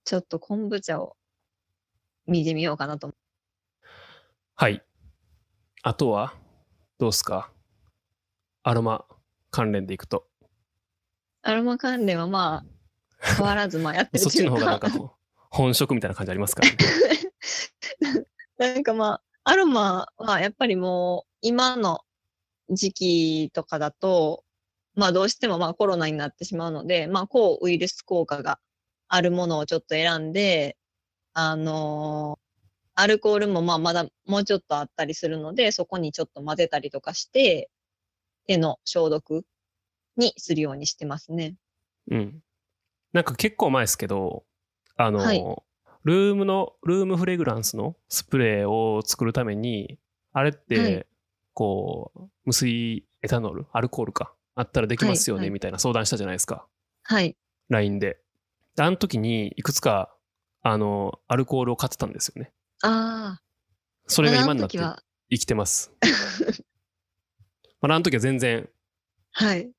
[0.10, 1.15] ちょっと昆布茶を
[2.26, 3.13] 見てみようかなと思
[4.56, 4.82] はい。
[5.84, 6.34] あとは、
[6.98, 7.52] どうすか？
[8.63, 9.06] アロマ
[9.52, 10.26] 関連でいくと。
[11.43, 12.65] アロマ関連はま
[13.22, 14.89] あ、変わらずまあやってるそっちの方がなんか
[15.52, 16.63] 本職みたいな感じありますか？
[16.63, 16.76] らね。
[18.58, 22.00] なんかまあ、アロマはやっぱりもう今の
[22.72, 24.43] 時期とかだと、
[24.95, 28.60] まあどうしてもまあコロナになってしまうので、まあ抗ウイルス効果が
[29.10, 30.78] あるものをちょっと選んで、
[31.34, 32.50] あのー
[33.02, 37.69] アルコールもまあまだもうちょっとあったりするので、そこにちょっと混ぜたりとかして、
[38.45, 39.45] 手の消毒
[40.17, 41.56] にするようにしてますね。
[42.12, 42.43] うん。
[43.13, 44.43] なんか結構前ですけど、
[44.98, 45.41] あの、はい
[46.04, 49.98] ルームの、ルームフレグランスのスプレーを作るために、
[50.32, 51.06] あれって、はい
[51.54, 56.65] こう、無水エタノール、アルコールか、あったらできますよね、はいはいみたいな相談したじゃないですか。
[57.04, 57.36] はい。
[57.69, 58.19] LINE で。
[58.75, 60.15] であの時に、いくつか、
[60.62, 62.51] あの、アルコールを買ってたんですよね。
[62.82, 63.41] ああ。
[64.08, 65.91] それが今になって生きてます。
[67.82, 68.69] まあ、あの時は全然
[69.32, 69.71] はい。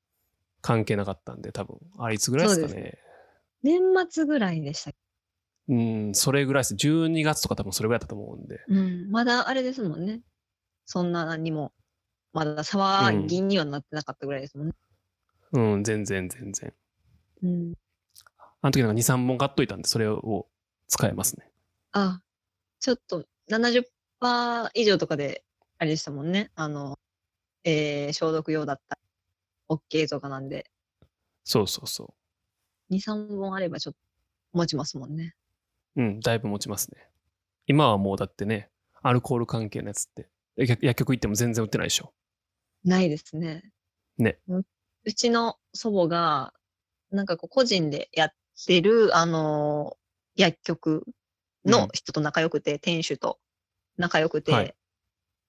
[0.61, 2.97] 関係なかったんで、多分、あれいつぐらいですかね。
[3.63, 4.93] 年末ぐらいでしたっ
[5.67, 5.73] け？
[5.73, 5.75] う
[6.09, 6.75] ん、それぐらいです。
[6.75, 8.63] 12月とか多分それぐらいだったと思うんで。
[8.67, 9.11] うん。
[9.11, 10.21] まだあれですもんね。
[10.85, 11.73] そんな何も、
[12.33, 14.73] まだ騒ぎにはなってなかったぐらいですもんね。
[15.53, 16.73] うん、全然全然。
[17.43, 17.73] うん。
[18.61, 20.47] あの時なんか2、3本買っといたんで、それを
[20.87, 21.49] 使えますね。
[21.91, 22.21] あ、
[22.79, 23.83] ちょっと70%
[24.75, 25.43] 以上とかで、
[25.77, 26.51] あれでしたもんね。
[26.55, 26.99] あの、
[27.63, 30.69] えー消毒用だったら OK とかなんで、
[31.43, 32.13] そうそうそ
[32.91, 33.99] 2、3本あればちょっと
[34.53, 35.33] 持ちますもんね。
[35.95, 36.01] う。
[36.01, 37.07] うん、だいぶ持ちますね。
[37.67, 38.69] 今はもうだってね、
[39.01, 42.13] アルコール関係のやつって、薬薬局行っても全然売ってないでしょ。
[42.83, 43.71] ないですね。
[44.17, 44.63] ねう。
[45.03, 46.53] うちの祖母が、
[47.11, 48.33] なんかこう個人でやっ
[48.65, 50.01] てる、あのー
[50.37, 51.03] 薬局
[51.65, 53.37] うんの人と仲良くて、店主と
[53.97, 54.75] 仲良くて、はい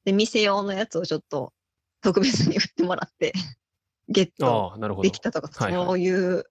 [0.04, 1.52] で、店用のやつをちょっと
[2.00, 3.32] 特別に売ってもらって、
[4.08, 5.20] ゲットでき。
[5.20, 6.44] たとか、はいはいそういう、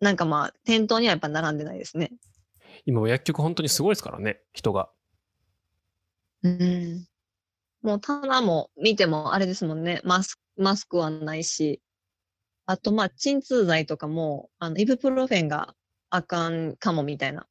[0.00, 2.12] なんかまあ、店頭にはやっぱ並んでないですね。
[2.84, 4.90] 今は薬局本当にすごいですからね、人が。
[6.42, 7.06] うん。
[7.82, 10.00] もう棚も見てもあれですもんね。
[10.04, 11.80] マスク、マスクはないし。
[12.70, 15.74] あとまあ、鎮痛剤とかも、あの、イブプロフェンが
[16.10, 17.40] あかんかもみたいな。
[17.40, 17.44] っ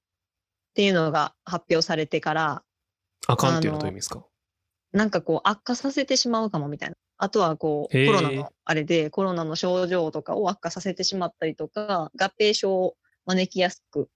[0.76, 2.64] ていうのが発表されてから、
[3.26, 4.24] あかんっていうのはあのどういう意味ですか？
[4.92, 6.96] なんかこう悪化させてしまうかもみたいな。
[7.18, 14.08] あとはこう、コロナのあれで、コロナの症状とかを悪化させてしまったりとか、合併症を招きやすく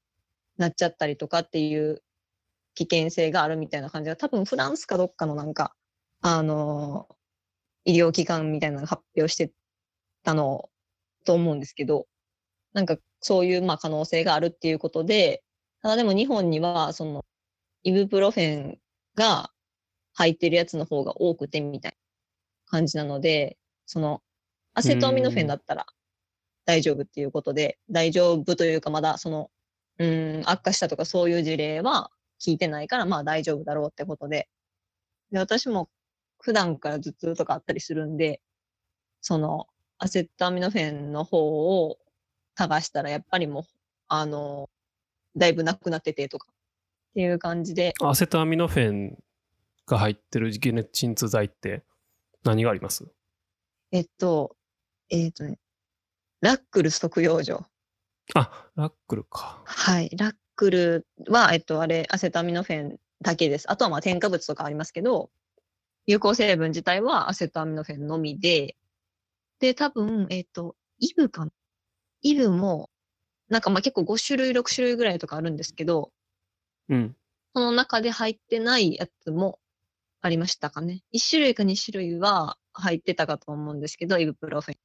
[0.57, 2.03] なっちゃったりとかっていう
[2.75, 5.73] 危険性があるみたいな感じが、多分フランスかどっかのなんか、
[6.21, 7.15] あのー
[7.83, 9.51] 医療機関みたいなのが発表して
[10.23, 10.69] たの
[11.25, 12.07] と思うんですけど、
[12.73, 15.43] なんかそういうまあ可能性があるっていうことで、
[15.81, 17.25] ただでも日本にはその
[17.83, 18.77] イブプロフェン
[19.15, 19.51] が
[20.13, 21.97] 入ってるやつの方が多くてみたいな
[22.71, 24.21] 感じなので、その
[24.73, 25.85] アセトアミノフェンだったら
[26.65, 29.49] 大丈夫っていうことで、大丈夫というかまだその、
[29.99, 34.47] うーん、悪化したとかそういう事例は聞いてないからまあ大丈夫だろうってことで。
[35.31, 35.89] で、私も
[36.39, 38.41] 普段から頭痛とかあったりするんで、
[39.21, 39.67] その
[40.03, 41.99] アセトアミノフェンの方を
[42.55, 43.63] 探したらやっぱりもう、
[44.07, 44.67] あの、
[45.37, 46.55] だいぶなくなっててとかっ
[47.13, 49.17] ていう感じで、アセトアミノフェン
[49.85, 51.83] が入ってる解熱鎮痛剤って
[52.43, 53.05] 何があります？
[53.91, 54.55] えっと、
[55.11, 55.59] えっとね、
[56.41, 57.63] ラックル即養生。
[58.33, 59.61] あ、ラックルか。
[59.65, 60.09] はい。
[60.17, 63.69] ラックルは、えっと、あれ、アセトアミノフェンだけです。
[63.69, 65.29] あとはまあ添加物とかありますけど、
[66.07, 68.77] 有効成分自体はアセトアミノフェンのみで、
[69.61, 71.51] で、多分、えっ、と、イブかな？
[72.23, 72.89] イブも、
[73.47, 76.11] なんかまあ結構5種類、6種類ぐらいとかあるんですけど、
[76.89, 77.15] うん。
[77.53, 79.59] その中で入ってないやつも
[80.21, 81.03] ありましたかね。
[81.13, 84.77] 1種類か2種類は入ってたかと思うんですけど、イブプロフェン。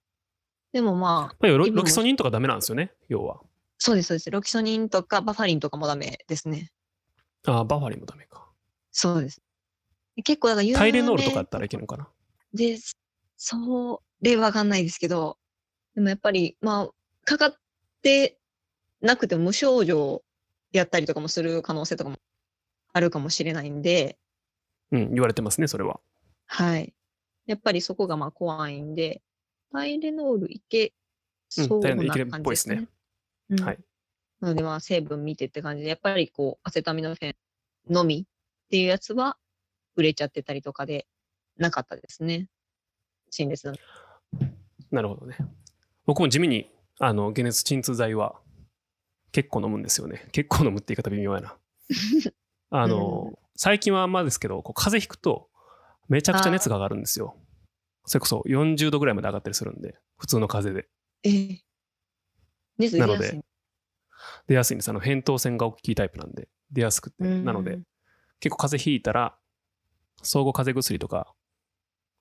[0.72, 3.40] でもまあ、まあ、ロロキソニンとかダメなんですよね、要は。
[3.78, 4.30] そうです、そうです。
[4.30, 6.70] ロキソニンとかバファリンとかもダメですね。
[7.46, 8.46] ああ、バファリンもダメか。
[8.90, 9.40] そうです。
[10.24, 12.08] 結構だから有名タイレノールとかだったらいけるのかな？
[12.52, 12.78] で、
[13.36, 15.38] それわかんないですけど、
[15.94, 16.90] でもやっぱり、まあ、
[17.24, 17.54] かかっ
[18.02, 18.38] て
[19.00, 20.22] なくても無症状
[20.72, 22.16] やったりとかもする可能性とかも
[22.92, 24.18] あるかもしれないんで、
[24.92, 26.00] うん、言われてますね、それは。
[26.46, 26.94] はい。
[27.46, 29.22] やっぱりそこがまあ怖いんで、
[29.72, 30.92] タイレノールいけ
[31.56, 32.88] うんそうなタイレノールいけるっ感じぽいですねですね。
[33.50, 33.78] うんはい。
[34.40, 37.34] なのでまあ成分見てって感じで、やっぱりこう、アセタミノフェ
[37.90, 39.36] ンのみっていうやつは
[39.96, 41.06] 売れちゃってたりとかで
[41.56, 42.48] なかったですね。
[43.30, 43.74] 陳列の。
[44.90, 45.36] なるほどね。
[46.06, 48.40] 僕も地味に、あの、解熱鎮痛剤は
[49.32, 50.28] 結構飲むんですよね。
[50.32, 51.56] 結構飲むって言い方微妙やな。
[52.70, 55.48] あの、最近はあんまですけど、こう風邪ひくと
[56.08, 57.36] めちゃくちゃ熱が上がるんですよ。
[58.04, 60.88] それこそ40度ぐらいまで上がったりするんで、普通の風邪で。
[61.24, 61.62] ええ
[62.78, 63.40] 熱出なので。
[64.46, 64.88] 出やすいんです。
[64.88, 67.16] あの、扁桃腺が大きいタイプなんで、出やすくて。
[67.20, 67.78] うんなので、
[68.40, 69.36] 結構風邪ひいたら、
[70.22, 71.34] 総合風邪薬とか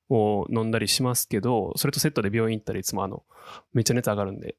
[0.09, 3.23] を飲んだりしますけど、それとセットで病院行ったらいつもあの、
[3.73, 4.55] めっちゃ熱上がるんで、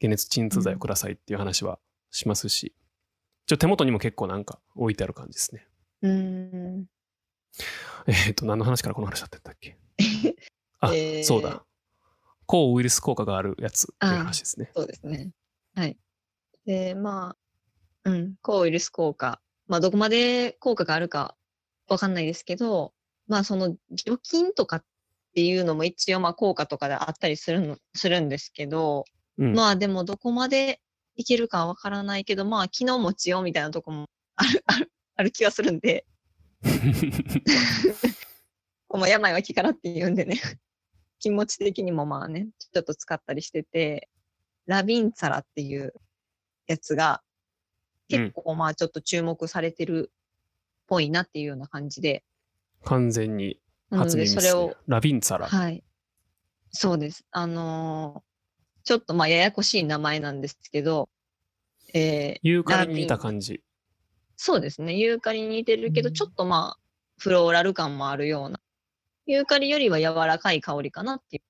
[0.00, 1.78] 解熱鎮痛剤をくださいっていう話は
[2.10, 2.74] しますし、
[3.46, 5.66] ちょ手元にも結構なんか置いてある感じですね。
[6.02, 6.86] うーん。
[8.06, 9.76] えっ、と、何の話からこの話だったっけ？
[10.80, 11.64] あ、えーそうだ。
[12.46, 14.70] 抗ウイルス効果があるやつっていう話ですね。
[14.74, 15.30] そうですね。
[15.74, 15.96] はい。
[16.66, 17.36] で、ま
[18.04, 19.40] あ、うん、抗ウイルス効果。
[19.66, 21.36] まあ、どこまで効果があるか
[21.88, 22.92] わかんないですけど、
[23.26, 24.84] まあ、その除菌とかっ
[25.34, 29.04] ていうのも一応、まあ、効果とかであったりするの、するんですけど、
[29.38, 29.54] うん。
[29.54, 30.80] まあ、でもどこまで
[31.16, 34.06] いけるかわからないけど、まあ、気の持ちようみたいなとこも
[34.36, 36.06] ある、ある、ある気がするんで、
[38.98, 40.40] まあ、病は気からって言うんでね、
[41.18, 44.08] 気持ち的にもまあね、ちょっと使ったりしてて、
[44.66, 45.92] ラビンツァラっていう
[46.66, 47.22] やつが、
[48.08, 50.14] 結構まあちょっと注目されてるっ
[50.86, 52.24] ぽいなっていうような感じで、
[52.84, 53.58] 完全に
[53.90, 55.46] 初耳ででそれをすね。、ラビンツァラ。
[55.46, 55.82] はい。
[56.70, 57.24] そうです。
[57.30, 58.22] あのー
[58.86, 61.08] ちょっとまあややこしい名前なんですけど、
[61.94, 63.62] えーユーカリに似た感じ。
[64.36, 64.94] そうですね。
[64.94, 66.78] ユーカリに似てるけど、うんちょっとまあ、
[67.18, 68.60] フローラル感もあるような。
[69.24, 71.42] ユーカリよりは柔らかい香りかなっていう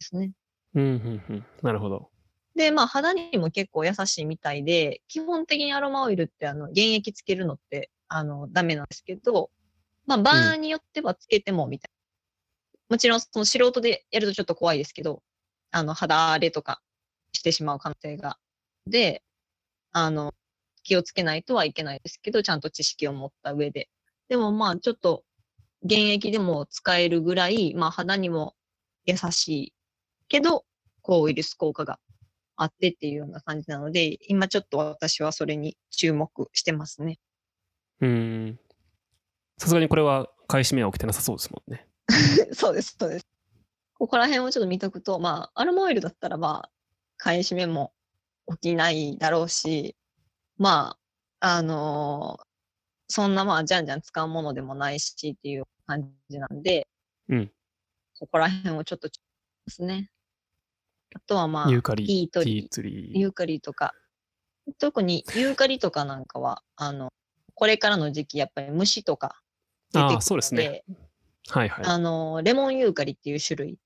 [0.00, 0.32] ですね。
[0.74, 1.46] うん、うん、うん。
[1.62, 2.10] なるほど。
[2.54, 9.50] で、まあ肌にも結構優しいみたいで、基本的にアロマオイルってあの、原液つけるのって、あの、ダメなんですけど、
[10.06, 11.90] まあ場合によってはつけてもみたい
[12.88, 12.94] な。
[12.94, 15.22] もちろんその素人でやるとちょっと怖いですけど、
[15.70, 16.82] あの、肌荒れとか
[17.32, 18.38] してしまう可能性が。
[18.86, 19.22] で、
[19.92, 20.34] あの、
[20.82, 23.88] 気をつけないとはいけないですけど、ちゃんと知識を持った上で。
[24.28, 25.24] でもまあちょっと
[25.88, 28.54] 原液でも使えるぐらい、まあ肌にも
[29.04, 29.74] 優しい
[30.28, 30.64] けど、
[31.02, 31.98] 抗ウイルス効果が
[32.56, 37.18] あってっていうような感じなので、今ちょっと私はそれに注目してますね。
[38.00, 38.58] うーん。
[39.62, 41.86] さすがにこれは買い占めは起きてなさそうですもんね。
[42.52, 43.26] そうです、そうです。
[43.94, 46.70] ここら辺をちょっと見とくと、まあ、アロマオイルだったら、まあ、
[47.16, 47.92] 買い占めも
[48.50, 49.94] 起きないだろうし、
[50.56, 50.98] ま
[51.38, 52.46] あ、あのー
[53.06, 56.88] そんなまあ、じゃんじゃん使うものでもないしっていう感じなんで、
[57.28, 57.52] うん。
[58.18, 59.14] ここら辺をちょっとで
[59.68, 60.10] すね。
[61.14, 63.16] あとはまあ、ユーカリ、ティーリー。
[63.16, 63.94] ユーカリとか、
[64.78, 67.12] 特にユーカリとかなんかは、あの、
[67.54, 69.42] これからの時期、やっぱり虫とか
[69.92, 70.84] 出てくるので、ああ、そうですね。
[71.48, 71.84] はいはい。
[71.84, 73.78] あの、レモンユーカリっていう種類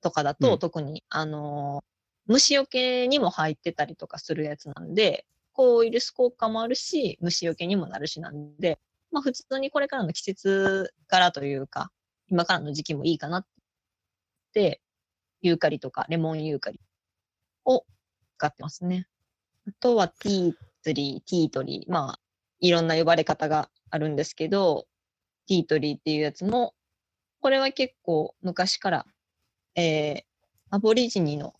[0.00, 1.84] とかだと、うん特に、あの、
[2.26, 8.78] 虫除けにも入ってたりとかするやつなんで、抗ウイルス効果もあるし、虫除けにもなるしなんで、
[9.10, 11.90] まあ普通にこれからの季節からというか、
[12.28, 13.46] 今からの時期もいいかなっ
[14.52, 14.80] て、
[15.42, 16.80] ユーカリとかレモンユーカリ
[17.66, 17.84] を
[18.38, 19.06] 使ってますね。
[19.68, 22.20] あとはティーツリー、ティートリー、まあ
[22.60, 24.86] いろんな呼ばれ方があるんですけど、
[25.46, 26.74] ティートリーっていうやつも、
[27.40, 29.06] これは結構昔から、
[29.74, 30.22] えー、
[30.70, 31.54] アボリジニの、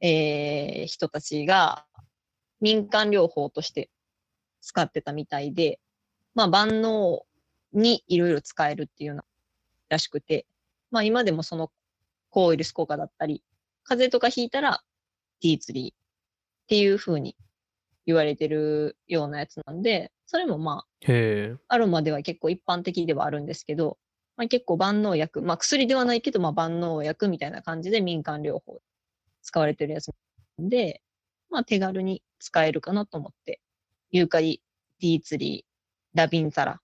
[0.00, 1.86] えー人たちが
[2.60, 3.90] 民間療法として
[4.60, 5.80] 使ってたみたいで、
[6.34, 7.22] まあ万能
[7.72, 9.24] にいろいろ使えるっていうような
[9.88, 10.46] らしくて、
[10.90, 11.70] まあ今でもその
[12.30, 13.42] 抗ウイルス効果だったり、
[13.84, 14.82] 風邪とかひいたら
[15.40, 15.96] ティーツリーっ
[16.68, 17.36] ていう風に
[18.06, 21.56] 言われてるようなやつなんで、それもまあへえ。
[21.68, 23.98] アロマでは結構一般的ではあるんですけど、
[24.36, 28.80] まあ、結構万能薬、まあ薬ではないけど、まあ万能薬みたいな感じで民間療法
[29.42, 30.10] 使われてるやつ
[30.58, 31.02] で、
[31.50, 33.60] まあ手軽に使えるかなと思って、
[34.10, 34.62] ユーカリ、
[35.00, 36.76] ティーツリー、ラビンザラっ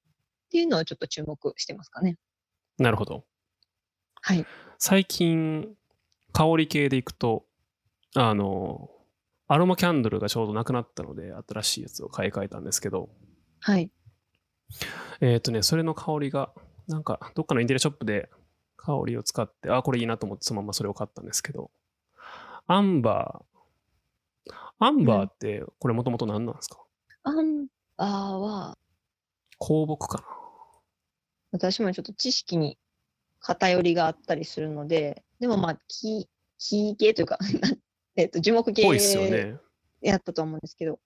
[0.50, 2.16] ていうのをちょっと注目してますかね。
[2.78, 3.24] なるほど。
[4.22, 4.44] はい。
[4.78, 5.74] 最近、
[6.32, 7.46] 香り系でいくと、
[8.14, 8.90] あの、
[9.46, 13.10] アロマキャンドルがちょうどなくなったので、新しいやつを買い替えたんですけど、
[13.60, 13.90] はい。
[15.20, 16.52] えっ、とね、それの香りが、
[16.88, 18.30] なんか、どっかのインテリアショップで
[18.76, 21.70] 香りを使って、あ、これいいなと思って、そのままそれを買ったんですけど、
[22.66, 26.80] アンバー、アンバーって、これもともと何なんですか？
[27.24, 27.66] アン
[27.96, 28.78] バーは、
[29.58, 30.24] 香木かな？
[31.52, 32.78] 私もちょっと知識に
[33.40, 37.38] 偏りがあったりするので、でもまあ、木、木系というか、
[38.16, 38.82] えっと、樹木系。
[40.00, 40.98] やったと思うんですけど、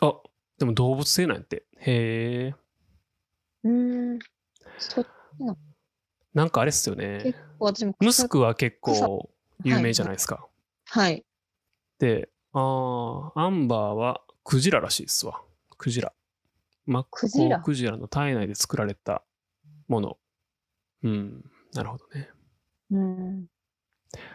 [0.00, 0.20] あ、
[0.58, 1.66] でも動物性なんやって。
[1.78, 2.54] へえ。
[3.64, 4.18] うーん、
[4.78, 5.04] そ
[6.34, 7.34] なんかあれっすよね
[8.00, 9.30] ムスクは結草構
[9.64, 10.46] 有名じゃないですか。
[10.86, 11.24] はい。
[11.98, 15.40] で、あーアンバーはクジラらしいですわ。
[15.78, 16.12] クジラ。
[16.86, 19.22] マッコクジラウクジラの体内で作られた
[19.88, 20.18] もの。
[21.02, 22.28] うん、なるほどね。
[22.90, 23.46] うん。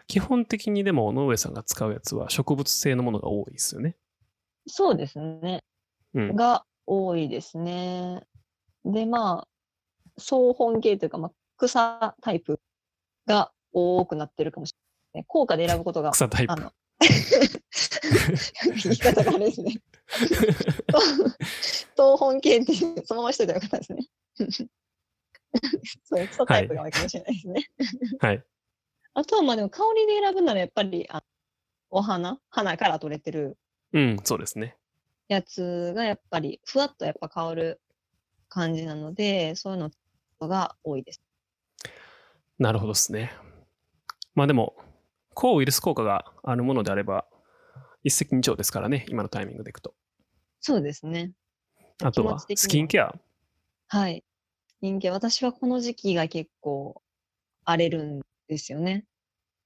[0.08, 3.96] 基本的にでも、野上さんが使うやつは植物性のものが多いですよね。
[4.68, 5.64] そうですね。
[6.14, 6.36] うん。
[6.36, 8.24] が多いですね。
[8.92, 9.48] で、まあ、
[10.18, 12.60] 草本系というか、まあ、草タイプ
[13.26, 14.74] が多くなってるかもし
[15.14, 15.26] れない。
[15.28, 16.54] 効果で選ぶことが、草タイプ
[18.84, 19.82] 言い方があれですね。
[21.96, 22.74] 草本系って
[23.06, 24.08] そのまましといたらよかったですね。
[26.04, 27.70] そう、草タイプが多いかもしれないですね。
[28.20, 28.44] はい。
[29.14, 31.24] あとはまあでも香りで選ぶならやっぱりあ
[31.90, 33.58] お花花から取れてる
[33.92, 34.78] うん、そうですね。
[35.28, 37.82] やつがやっぱりふわっとやっぱ香る
[38.50, 39.92] 感じなのでそういうの
[40.48, 41.22] が多いです。
[42.58, 43.32] なるほどですね。
[44.36, 44.76] まあでも、
[45.34, 47.26] 抗ウイルス効果があるものであれば、
[48.04, 49.94] 一石二鳥ですからね、今のタイミングでいくと。
[50.60, 51.32] そうですね。
[52.04, 53.16] あとは気持ち的に、はスキンケア？
[53.88, 54.24] はい。
[54.82, 57.02] 人間私はこの時期が結構
[57.66, 59.06] 荒れるんですよね。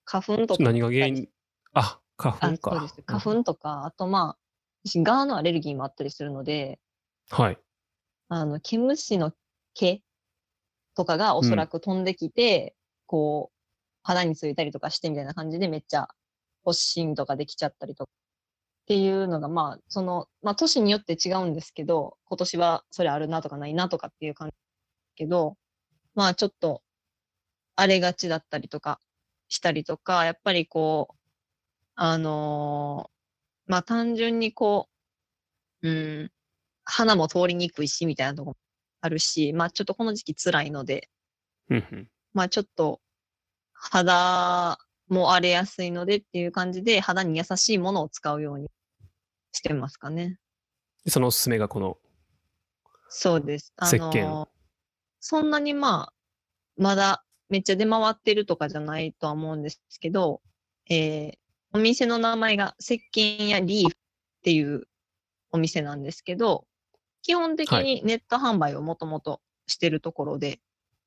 [0.06, 0.64] 花粉とか。
[0.64, 1.30] 何が原因？
[1.74, 2.88] あ、花あ粉か。
[3.06, 4.38] 花粉とか、あとまあ、
[4.86, 6.80] 私ガーのアレルギーもあったりするので、
[7.30, 7.58] はい。
[8.34, 9.32] あの、毛虫の
[9.76, 10.02] 毛
[10.96, 12.76] とかがおそらく飛んできて、
[13.06, 13.58] こう、
[14.02, 16.08] 肌についたりとかしてみたいな感じでめっちゃ
[16.66, 18.12] 発疹とかできちゃったりとか。
[18.12, 25.56] っていうのが、まあ、その、まあ、都市によって違うんですけど、今年はそれあるなとかないなとかっていう感じですけど、
[26.16, 26.82] まあ、ちょっと
[27.76, 29.00] 荒れがちだったりとか
[29.48, 31.16] したりとか、やっぱりこう、
[31.96, 34.90] あのーまあ、単純にこ
[35.84, 36.32] う、うん、
[36.86, 38.58] 花も通りにくいし、みたいなとこも
[39.02, 41.10] あるし、まあちょっとこの時期辛いので、
[42.34, 43.00] まあちょっと
[43.74, 44.78] 肌
[45.08, 48.70] も荒れやすいのでっていう感じで肌に優しいものを使うように
[49.52, 50.40] してますかね。
[51.06, 51.98] でそのおすすめがこの、
[53.10, 53.74] そうです。
[53.78, 54.48] あ石の鹸
[55.20, 56.14] そんなにまあ、
[56.78, 60.42] まだめっちゃ出回ってるとかじゃないとは思うんですけど、
[60.90, 61.44] えー
[61.76, 63.92] お店の名前が石鹸やリーフっ
[64.44, 64.84] ていう
[65.52, 66.66] お店なんですけど、
[67.24, 70.59] 基本的はにネット販売をもともとしてるところで、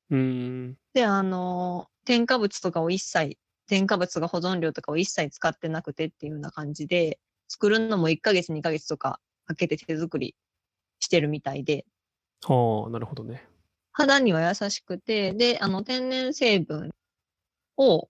[0.09, 3.37] うーん、で、あのー添加物とかを一切、
[3.67, 10.35] 添加物が保存料とかを一切使ってなくてっていうような感じで、作るのも1ヶ月、2ヶ月とかかけて手作り
[11.01, 11.85] してるみたいで、
[12.43, 13.45] はあ、なるほどね。
[13.91, 16.91] 肌には優しくて、で、あの、天然成分
[17.75, 18.07] を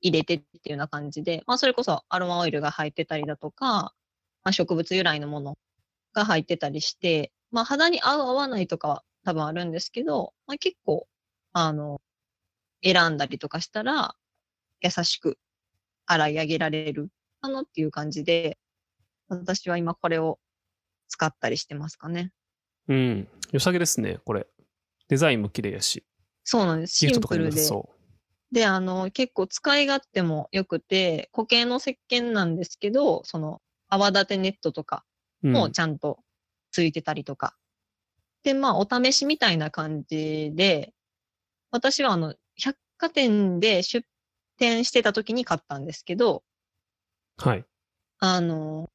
[0.00, 3.92] 入れてっていうような感じで、まあ、それこそアロマオイルが入ってたりだとか、
[4.44, 5.58] まあ、植物由来のもの
[6.16, 11.06] が入ってたりして、まあ、肌に合う合わないとかは多分あるんですけど、まあ、結構、
[11.52, 12.00] あの、
[12.82, 14.16] 選んだりとかしたら、
[14.80, 15.38] 優しく
[16.06, 17.10] 洗い上げられる
[17.40, 18.58] かなっていう感じで、
[19.28, 20.38] 私は今これを
[21.08, 22.32] 使ったりしてますかね。
[22.88, 24.46] うん、良さげですね、これ。
[25.08, 26.04] デザインも綺麗やし、
[26.44, 26.96] そうなんです。
[26.96, 27.60] シンプルで。
[28.52, 35.04] で、あの、結構使い勝手も良くて、固形の石鹸なんですけど、その、泡立てネットとか
[35.46, 36.18] もちゃんと
[36.72, 37.56] ついてたりとか。
[38.42, 40.92] で、まあ、お試しみたいな感じで、
[41.70, 44.06] 私はあの、百貨店で出
[44.58, 46.42] 店してた時に買ったんですけど、
[47.38, 47.64] はい。
[48.18, 48.88] あの、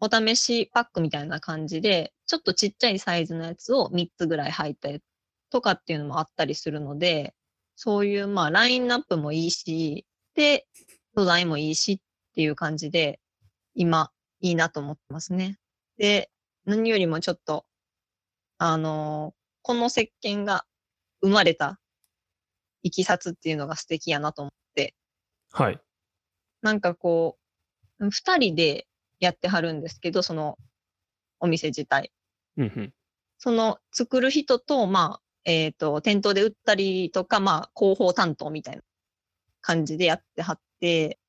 [0.00, 5.02] お試しパックみたいな感じで、ちょっとちっちゃいサイズのやつを3つぐらい入ったやつ
[5.50, 7.34] とかっていうのもあったりするので、
[7.76, 10.66] そういうまあラインナップもいいし、で、
[11.16, 11.98] 素材もいいしっ
[12.34, 13.20] ていう感じで、
[13.74, 15.58] 今いいなと思ってますね。
[16.02, 16.32] で、
[16.64, 17.64] 何よりもちょっと、
[18.58, 20.64] あのこの石鹸が
[21.20, 21.78] 生まれた
[22.82, 24.96] いきさつっていうのが素敵やなと思って、
[25.52, 25.80] はい。
[26.60, 27.38] なんかこ
[28.00, 28.88] う、二人で
[29.20, 30.58] やってはるんですけど、その
[31.38, 32.10] お店自体。
[32.56, 32.92] うんうん。
[33.38, 38.82] その作る人と、まあ、えっ、と、店頭で売ったりとか、まあ、広報担当みたいな
[39.60, 41.20] 感じでやってはって、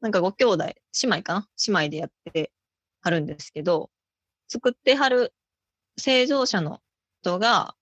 [0.00, 1.48] なんかご兄弟、姉妹かな？
[1.68, 2.50] 姉妹でやって
[3.02, 3.88] はるんですけど、
[4.50, 5.32] 作ってはる
[5.96, 6.80] 製造者の
[7.22, 7.76] 人が、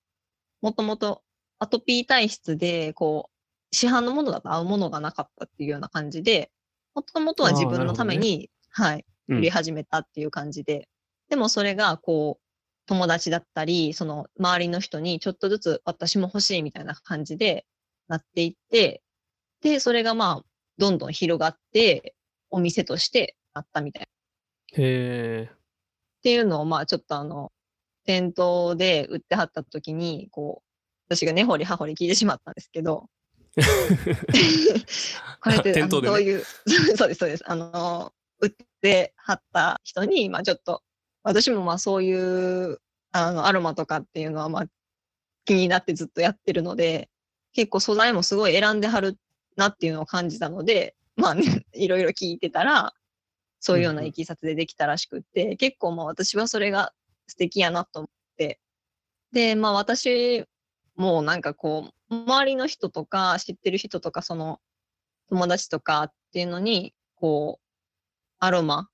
[0.60, 1.22] もともと
[1.58, 6.50] アトピー体質で、こう、市販のものだと合うものがなかったっていうような感じで、
[6.94, 10.88] もともとは自分のために、はい、うん売り始めたっていう感じで、
[11.28, 12.44] でもそれがこう、
[12.86, 17.66] 友達だったり、その周りの人にちょっとずつ私も欲しいみたいな感じで
[18.08, 19.02] なっていって、
[19.60, 20.44] で、それがまあ、
[20.78, 22.14] どんどん広がって、
[22.50, 24.06] お店としてあったみたいな。
[24.06, 24.08] っ
[24.82, 25.57] へえ。
[26.22, 27.52] ていうのをまあ、ちょっとあの、
[28.04, 33.08] 店頭で売ってはった時に、こう、私が根掘り葉掘り聞いてしまったんですけど、
[35.40, 36.44] これって、ねどういう、
[36.96, 37.44] そうです、そうです。
[37.46, 38.50] あの、売っ
[38.80, 40.82] てはった人に、まあちょっと、
[41.22, 42.80] 私もまあそういう、
[43.12, 44.66] あの、アロマとかっていうのはまあ
[45.44, 47.08] 気になってずっとやってるので、
[47.52, 49.16] 結構素材もすごい選んではる
[49.56, 52.92] なっていうのを感じたので、まあね、 いろいろ聞いてたら、
[53.60, 56.92] そういうようないきさつでできたらしくって、結構まあ私はそれが
[57.26, 58.60] 素敵やなと思って、
[59.32, 60.44] で、まあ私
[60.96, 64.60] もなんかこう、周りの人とか知ってる人とか、その
[65.28, 67.64] 友達とかっていうのに、こう、
[68.38, 68.88] アロマ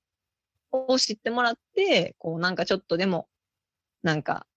[0.71, 3.27] を知ってもらって、こうなんかちょっとでも、
[4.03, 4.47] なんか、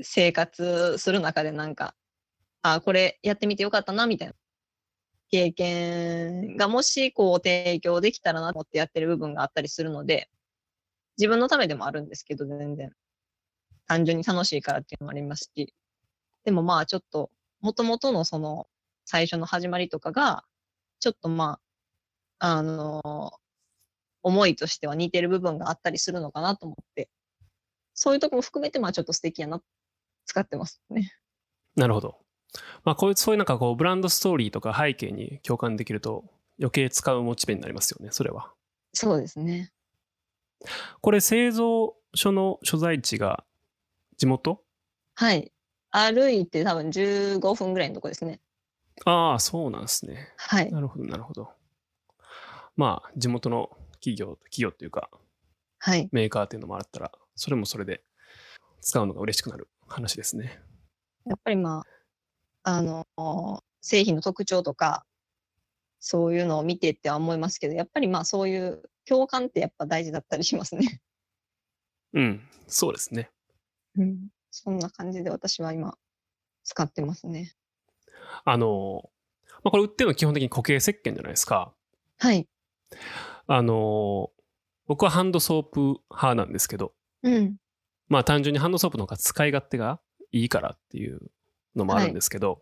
[0.00, 1.94] 生活する中でなんか、
[2.62, 4.34] あ、これやってみてよかったな、みたいな
[5.30, 10.28] 経験がもしこう提供できたらなと思ってやってる部分があったりするので、
[11.18, 12.92] 自分のためでもあるんですけど、全然。
[13.86, 15.74] 単純に楽しいからっていうのもありますし。
[16.44, 18.68] でもまあちょっと、元々のその
[19.04, 20.44] 最初の始まりとかが、
[21.00, 21.58] ちょっとま
[22.38, 23.32] あ、あの
[24.22, 27.08] 思いとしては似てる部分があったりするのかなと思って、
[27.94, 29.60] そういうとこも含めてまあちょっと素敵やな、
[30.26, 31.12] 使ってますね。
[31.76, 32.18] なるほど。
[32.84, 36.24] まあ、こういう、そういうなんかこう、ブランドストーリーとか背景に共感できると、
[36.58, 38.52] 余計使うモチベになりますよね、それは。
[38.94, 39.70] そうですね。
[41.00, 43.44] これ、製造所の所在地が
[44.16, 44.62] 地元？
[45.14, 45.52] はい。
[45.90, 48.40] 歩いて多分15分ぐらいのとこですね。
[49.04, 50.32] ああ、そうなんですね。
[50.36, 50.72] はい。
[50.72, 51.52] なるほど、なるほど。
[52.76, 55.10] まあ、地元の企業、企業というか、
[55.78, 56.08] はい。
[56.12, 58.02] メーカーっていうのもあったら、それもそれで
[58.80, 60.60] 使うのが嬉しくなる話ですね。
[61.24, 61.97] やっぱりまあ、
[62.68, 65.06] あの、製品の特徴とか、
[66.00, 71.00] そういうのを見てっては思いますけど、やっぱりまあそういう共感ってやっぱ大事だったりしますね。
[72.12, 73.30] うん、そうですね。
[73.96, 74.28] うん。
[74.50, 75.96] そんな感じで私は今
[76.62, 77.54] 使ってますね。
[78.44, 79.10] あの、
[79.64, 81.72] まあ、これ売ってるの基本的に固形石鹸じゃないですか。
[82.18, 82.46] はい。
[83.46, 84.30] あの、
[84.86, 86.92] 僕はハンドソープ派なんですけど、
[87.22, 87.56] うん。
[88.08, 90.00] まあ単純にハンドソープの方が使い勝手が
[90.32, 91.30] いいからっていう
[91.78, 92.60] のもあるんですけど、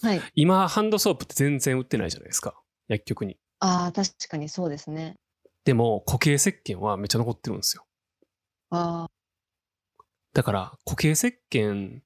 [0.00, 0.22] はい。
[0.34, 2.54] 今ハンドソープって全然売ってないじゃないですか。
[2.88, 3.36] 薬局に。
[3.60, 5.16] ああ、確かにそうですね。
[5.64, 7.84] でも固形石鹸はめっちゃ残ってるんですよ。
[8.70, 9.08] あ
[10.34, 12.00] だから固形石鹸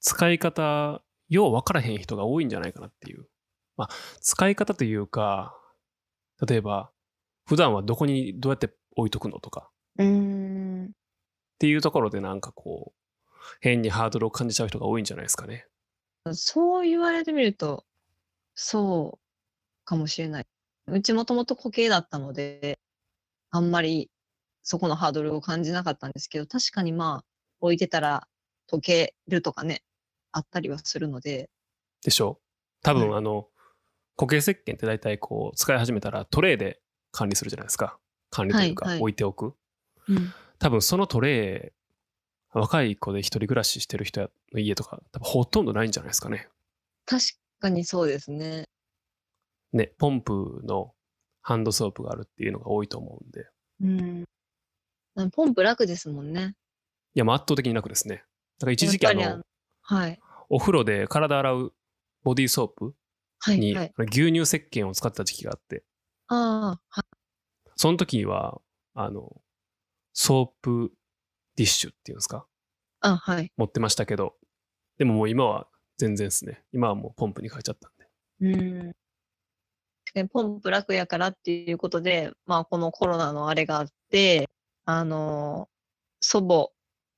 [0.00, 3.26] 使い方よう分からへん人が多いんじゃないかなっていう。
[3.76, 3.88] まあ
[4.20, 5.56] 使い方というか、
[6.46, 6.90] 例えば
[7.46, 10.02] 普段はどこにどうやって置いとくのとかあ。
[10.02, 10.86] うーん。
[10.86, 10.88] っ
[11.58, 15.66] ていうところでなんかこう変にハードルを感じちゃう人が多いんじゃないですかね。
[16.32, 17.84] そう言われてみると、
[18.54, 20.46] そうかもしれない。
[20.86, 22.78] うちもともと固形だったので、
[23.50, 24.10] あんまり
[24.62, 27.24] そこのハードルを感じなかったんですけど、確かにまあ、
[27.60, 28.26] 置いてたら
[28.70, 29.82] 溶けるとかね、
[30.32, 31.50] あったりはするので、
[32.04, 32.40] でしょ
[32.82, 33.48] 多分はあの、
[34.16, 37.98] 固形石鹸って大体こう使い始めたらトレイで管理するじゃないですか。
[38.30, 39.54] 管理というかはいはい置いておく。
[40.08, 41.81] うん、多分そのトレイ、
[42.52, 46.48] 若い子で一人暮らししてる人の家とか多分ほとんどないんじゃないですかね。
[47.06, 47.24] 確
[47.60, 48.68] かにそうですね。
[49.72, 50.92] ね、ポンプの
[51.40, 53.48] ハンドソープがあるっていうのが多いと思うんで。
[53.80, 55.30] うん。
[55.30, 56.54] ポンプ楽ですもんね。
[57.14, 58.24] いや、もう圧倒的に楽ですね。
[58.58, 59.42] だから一時期あの
[59.80, 60.20] はい。
[60.50, 61.74] お風呂で体洗う
[62.22, 62.94] ボディーソープ
[63.38, 63.58] はい。
[63.58, 63.92] にはい。
[63.98, 65.82] 牛乳石鹸を使った時期があって、
[66.28, 67.04] ああ、はい。
[67.76, 68.60] その時は、
[68.94, 69.40] あの、
[70.12, 72.46] ソープディッシュっていうんですか？
[73.00, 73.52] あはい。
[73.56, 74.34] 持ってましたけど、
[74.98, 76.64] でももう今は全然ですね。
[76.72, 78.08] 今はもうポンプに変えちゃったんで。
[78.40, 78.56] う
[78.88, 78.92] ん。
[80.14, 84.50] でポンプ楽やからっていうことで、まあこのコロナのあれがあって、
[84.84, 85.68] あの、
[86.20, 86.70] 祖母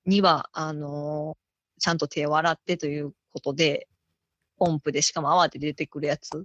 [0.07, 1.37] には、あの、
[1.79, 3.89] ちゃんと手を洗ってということで、
[4.57, 6.45] ポンプでしかも泡で出てくるやつ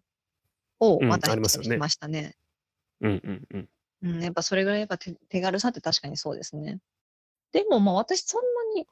[0.80, 2.36] をうん渡してきましたね。
[3.02, 3.70] うんうんうん。
[4.02, 6.80] うん、やっぱそれぐらいやっぱ手手軽さって確かにそうですね。
[7.52, 8.42] でもまあ私そん
[8.74, 8.88] なに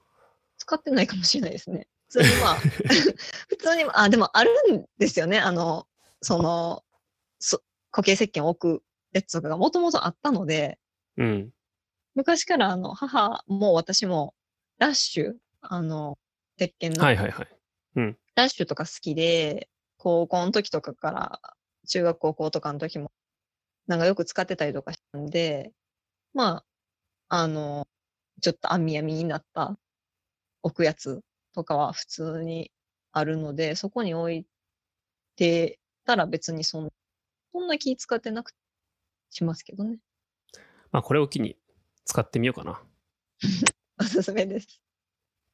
[0.58, 1.88] 使ってないかもしれないですね。
[2.10, 2.56] 普通にまあ、
[3.50, 5.40] 普通にまあ、あ、でもあるんですよね。
[5.40, 5.88] あの、
[6.22, 6.84] その、
[7.40, 10.80] そ固形石鹸を置くやつとかがもともとあったので、
[11.18, 11.52] うん。
[12.16, 14.34] 昔からあの母も私も
[14.78, 16.18] ラッシュ、あの、
[16.58, 17.58] 石鹸のはいはいはい。
[18.36, 21.42] ラッシュとか好きで、高校の時とかから、
[21.88, 23.12] 中学高校とかの時も、
[23.88, 25.74] なんかよく使ってたりとかしたんで、
[26.34, 26.64] ま
[27.30, 27.88] あ、あの、
[28.42, 29.78] ちょっと網やみになった
[30.64, 31.22] 置くやつ
[31.54, 32.72] とかは普通に
[33.12, 34.46] あるので、そこに置い
[35.36, 36.90] てたら別にそん
[37.52, 38.52] そんな気使ってなく
[39.30, 40.00] しますけどね。
[40.92, 41.58] まあこれを機に
[42.06, 42.82] 使ってみようかな。
[44.00, 44.82] おすすめです。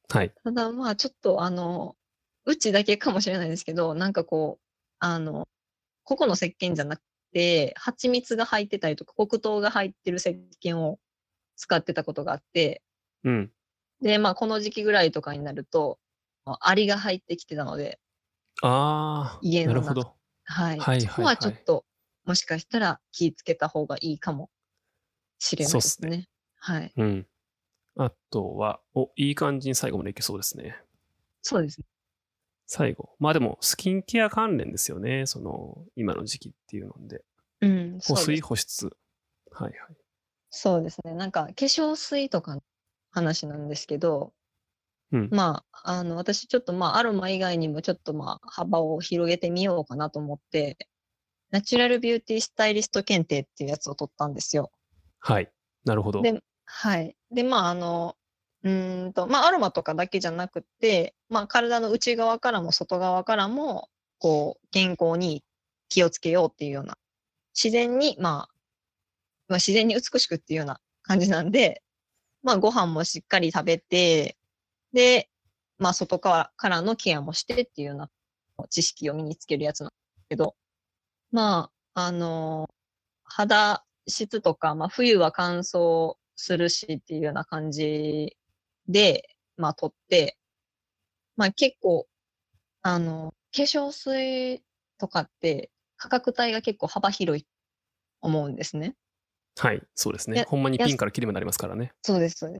[0.08, 0.34] はい。
[0.44, 1.96] ただまあちょっとあの、
[2.44, 4.64] うちだけかもしれないですけど、なんかこう、
[4.98, 5.48] あの、
[6.04, 10.98] 個々の石鹸じゃなくて、蜂蜜が入ってたりとか、黒糖が入ってる石鹸を
[11.56, 12.82] 使ってたことがあって、
[13.24, 13.52] うん。
[14.00, 15.98] で、まあこの時期ぐらいとかになると、
[16.60, 17.98] アリが入ってきてたので、
[18.62, 20.14] ああ、家の中なるほど。
[20.44, 20.78] はい。
[20.78, 21.84] はいそこはちょっと、
[22.24, 24.50] もしかしたら気ぃつけた方がいいかも
[25.38, 26.28] しれないですそうっね。
[26.58, 26.92] はい。
[26.96, 27.26] うん。
[27.96, 30.76] あとは、お、いい感じに最後までいけそうですね。
[31.42, 31.86] そうですね。
[32.66, 33.14] 最後。
[33.18, 35.26] まあでも、スキンケア関連ですよね。
[35.26, 37.24] その、今の時期っていうので。
[37.60, 38.00] うん。
[38.00, 38.96] そ保水、うです保湿。
[39.52, 40.03] はいはい。
[40.56, 41.14] そうですね。
[41.14, 42.62] なんか、化粧水とかの
[43.10, 44.32] 話なんですけど、
[45.10, 50.78] うんまあ、あの、私ちょっとまあ、アロマ以外にもちょっとまあ、幅を広げてみようかなと思って、
[51.50, 54.70] ナチュラルビューティースタイリスト検定っていうやつを取ったんですよ。
[55.18, 55.50] はい。
[55.84, 56.22] なるほど。
[56.22, 57.16] で、はい。
[57.32, 58.16] で、まあ、あの、
[58.62, 63.88] うーんと、まあ、アロマとかだけじゃなくて、まあ、体の内側からも外側からも、
[64.18, 65.42] こう、健康に
[65.88, 66.96] 気をつけようっていうような、
[67.60, 68.53] 自然に、まあ、
[69.48, 71.82] まあ、自然に美しくっていうような感じなんで、
[72.42, 74.36] まあ、ご飯もしっかり食べて、
[74.92, 75.30] で、
[75.78, 78.10] まあ、外側からのケアもしてっていうような
[78.70, 80.54] 知識を身につけるやつなんですけど、
[81.32, 82.70] まあ、あの
[83.24, 88.36] 肌質とか、まあ、冬は乾燥するしっていうような感じ
[88.88, 90.36] で、まあ、取って、
[91.36, 92.06] まあ、結構、
[92.82, 94.62] あの、化粧水
[94.98, 97.48] とかって価格帯が結構幅広いと
[98.20, 98.94] 思うんですね。
[99.58, 99.82] はい。
[99.94, 100.38] そうですね。
[100.38, 101.92] やほんまにやピンからキリまでありますからね。
[102.02, 102.50] そうです、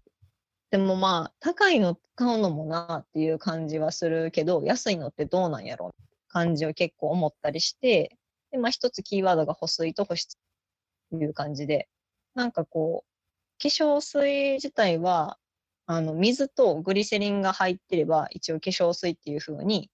[0.70, 5.90] でもまあ、高いの買うのもなっていう感じはするけど、安いのってどうなんやろう
[6.28, 8.16] 感じを結構思ったりして、
[8.50, 10.36] で、まあ一つキーワードが保水と保湿
[11.10, 11.88] という感じで、
[12.34, 15.38] なんかこう、化粧水自体は、
[15.86, 19.90] あの、水とグリセリンが入ってれば、一応化粧水っていう風に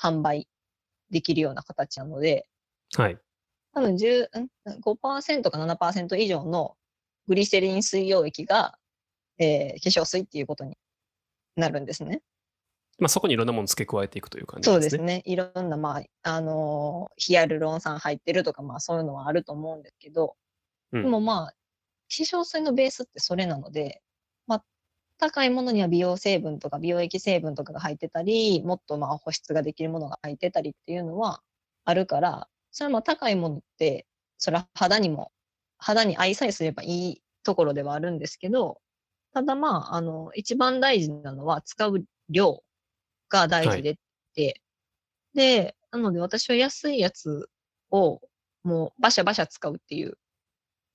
[0.00, 0.48] 販売
[1.10, 2.46] できるような形なので、
[2.96, 3.18] はい。
[3.74, 4.48] 多分10、ん
[4.80, 6.76] 5%か7%以上の
[7.26, 8.78] グリセリン水溶液が、
[9.38, 10.76] えー化粧水っていうことに
[11.56, 12.22] なるんですね。
[12.98, 14.74] まあそこにいろんなもの付け加えていくという感じでね。
[14.74, 15.22] そうですすね。
[15.24, 20.36] いろんな、まあ、あのーヒアルロン酸入ってるとか、まあそういうのはあると思うんですけど、
[20.92, 21.54] うんでもまあ、化
[22.08, 24.02] 粧水のベースってそれなので、
[24.46, 24.64] まあ、
[25.18, 31.40] 高いものには美容成分とか美容液成分とかが入ってたり、もっとまあ保湿ができるものが入ってたりっていうのは
[31.84, 34.04] あるから、それはまあ高いものって、
[34.36, 35.30] それは肌にも、
[35.78, 38.80] 肌に合いさえすればいいところではあるんですけど、
[39.32, 42.62] ただまあ、あの、一番大事なのは使う量
[43.28, 43.94] が大事でっ
[44.34, 44.60] て、
[45.34, 47.48] で、なので私は安いやつ
[47.90, 48.20] を
[48.64, 50.18] もうバシャバシャ使うっていう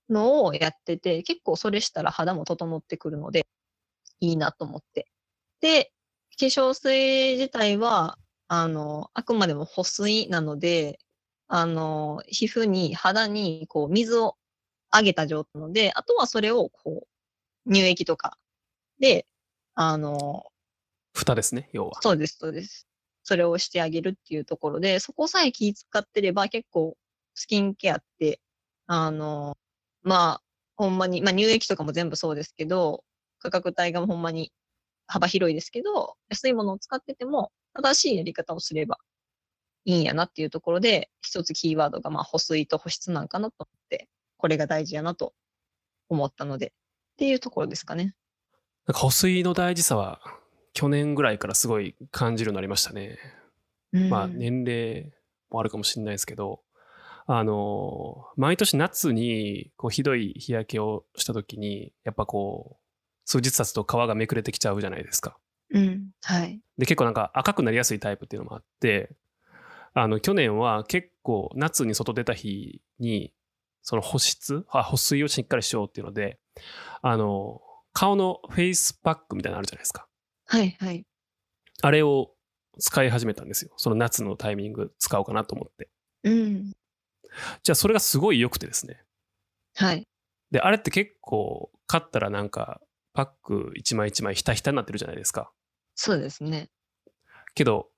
[0.10, 3.48] のをやってて、結構それしたら肌も整ってくるので、
[4.20, 5.08] いいなと思って。
[5.62, 5.94] で、
[6.38, 8.18] 化粧水自体は、
[8.50, 11.00] あの、あくまでも保水なので、
[11.50, 14.38] あの、皮膚に、肌に、こう、水を
[14.94, 17.08] 上げた状態なので、あとはそれを、こ
[17.66, 18.38] う、乳液とか
[19.00, 19.26] で、
[19.74, 20.46] あの、
[21.14, 22.00] 蓋ですね、要は。
[22.02, 22.88] そうです、そうです。
[23.24, 26.96] それをしてあげるっていうところで、そこさえ気使ってれば結構
[27.34, 28.40] スキンケアって、
[28.86, 29.58] あの、
[30.04, 30.42] まあ、
[30.76, 33.04] ほんまに、まあ乳液とかも全部そうですけど、
[33.40, 34.52] 価格帯がほんまに
[35.08, 39.00] 幅広いですけど、安いものを使ってても正しいやり方をすれば
[39.86, 44.08] いいんやなっていうところで、一つキーワードがまあ保水と保湿なんかなと思って、
[44.38, 45.34] これが大事やなと
[46.10, 46.72] 思ったので、っ
[47.18, 48.16] ていうところですかね。
[48.88, 50.22] なんか保水の大事さは、
[50.74, 53.18] 去年ぐらいからすごい感じるようになりましたね。
[53.92, 55.12] まあうん年齢
[55.50, 56.62] もあるかもしれないですけど、
[57.26, 62.90] あの、毎年夏にこうひどい日焼けをした時に、やっぱこう、
[63.26, 65.38] 数日経つと皮がめくれてきちゃうじゃないですか。
[65.72, 66.10] うん。
[66.24, 66.60] はい。
[66.78, 69.16] で、結構なんか赤くなりやすいタイプっていうのもあって、
[70.02, 73.34] あの去年は結構夏に外出た日に
[73.82, 76.40] その保湿あ保水をしっかりしようっていうので
[77.02, 77.60] あの
[77.92, 80.08] 顔のフェイスパックみたいなのあるじゃないですか
[80.46, 81.06] はいはい。
[81.82, 82.32] あれを
[82.80, 85.90] 使い始めたんですよその夏のタイミング使おうかなと思って
[86.24, 86.72] うん。
[87.64, 89.04] じゃあそれがすごい良くてですね
[89.76, 90.08] はい。
[90.52, 92.80] であれって結構買ったらなんか
[93.14, 95.52] パック一枚一枚ひたひたになってるじゃないですか
[95.96, 96.70] そうですね。
[97.54, 97.90] けど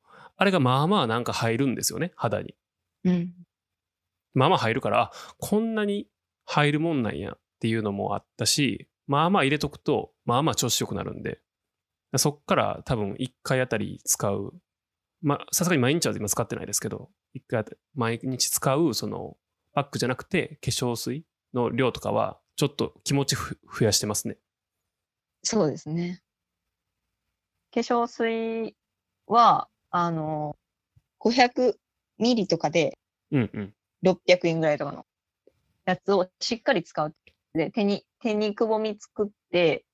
[0.42, 2.56] あれがまあまあなんか入るんですよね肌に
[3.06, 3.32] うん。
[4.34, 6.08] まあまあ入るから、あこんなに
[6.46, 11.42] 入るもんなんやっていうのもあったし、まあまあ入れとくと、まあまあ調子よくなるんで、
[12.18, 14.52] そっから多分1回あたり使う、
[15.22, 19.38] まあさすがに毎日は今使ってないですけど、1回あたり毎日使うその
[19.74, 21.24] パックじゃなくて化粧水
[21.54, 24.38] の量とかはちょっと気持ちふ増やしてますね。
[25.44, 26.24] そうですね。
[27.72, 28.76] 化粧水
[29.28, 30.58] は、あの、
[31.20, 31.76] 500
[32.18, 32.98] ミリとかで
[33.32, 33.74] うんうん。
[34.04, 35.06] 600円ぐらいとかの
[35.86, 37.14] やつをしっかり使う。
[37.54, 39.86] で、手に、手にくぼみ作って、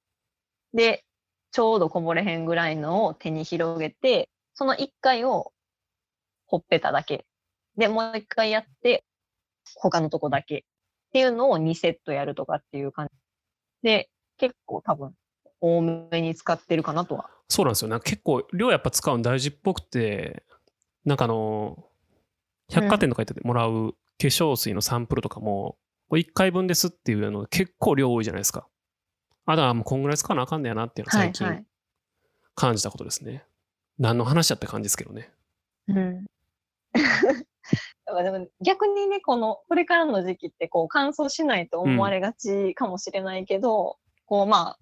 [0.74, 1.04] で、
[1.52, 5.54] ちょうどこぼれへんぐらいのを手に広げて、その1回を
[6.46, 7.26] ほっぺただけ。
[7.78, 9.04] で、もう1回やって、
[9.76, 10.58] 他のとこだけ。
[10.58, 10.62] っ
[11.14, 13.12] ていうのを2セットやるとかっていう感じ。
[13.84, 15.14] で、結構多分、
[15.62, 17.30] 多めに使ってるかなとは。
[17.48, 18.00] そうなんですよね。
[18.02, 20.44] 結構量やっぱ使うの大事っぽくて、
[21.06, 21.86] なんかあの、
[22.70, 25.78] 百貨店とか行ってもらう化粧水のサンプルとかも、
[26.10, 28.68] これ1回分ですっていうの結構量多いじゃないですか。
[29.46, 31.66] あ、だからもうこんぐらい使わなあかんねやなっていうのは最近はい。
[32.56, 33.46] 感じたことですね。
[33.98, 35.32] 何の話だって感じですけどね。
[35.88, 36.26] うん。
[38.24, 44.80] でも逆にね、この、これからの時期ってこう乾燥しないと思われがちかもしれないけど、こうまあ、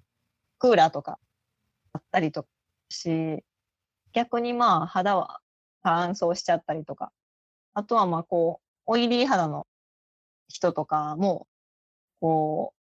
[0.60, 1.20] クーラーとか
[1.94, 2.50] あったりとか
[2.90, 3.44] し、
[4.14, 5.40] 逆にまあ肌は
[5.84, 7.12] 乾燥しちゃったりとか、
[7.74, 9.68] あとはまあこう、オイリー肌の
[10.48, 11.48] 人とかも、
[12.22, 12.80] こう、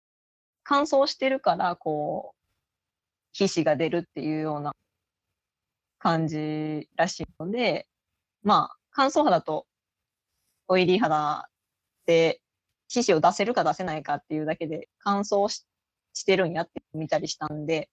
[0.62, 2.36] 乾燥してるから、こう、
[3.32, 4.72] 皮脂が出るっていうような
[5.98, 7.86] 感じらしいので、
[8.42, 9.66] まあ、乾燥肌と
[10.68, 11.48] オイリー肌
[12.06, 12.40] で
[12.88, 15.66] 皮脂を出せるか出せないかっていうだけで乾燥し
[16.16, 17.90] してるんやって見たりしたんで、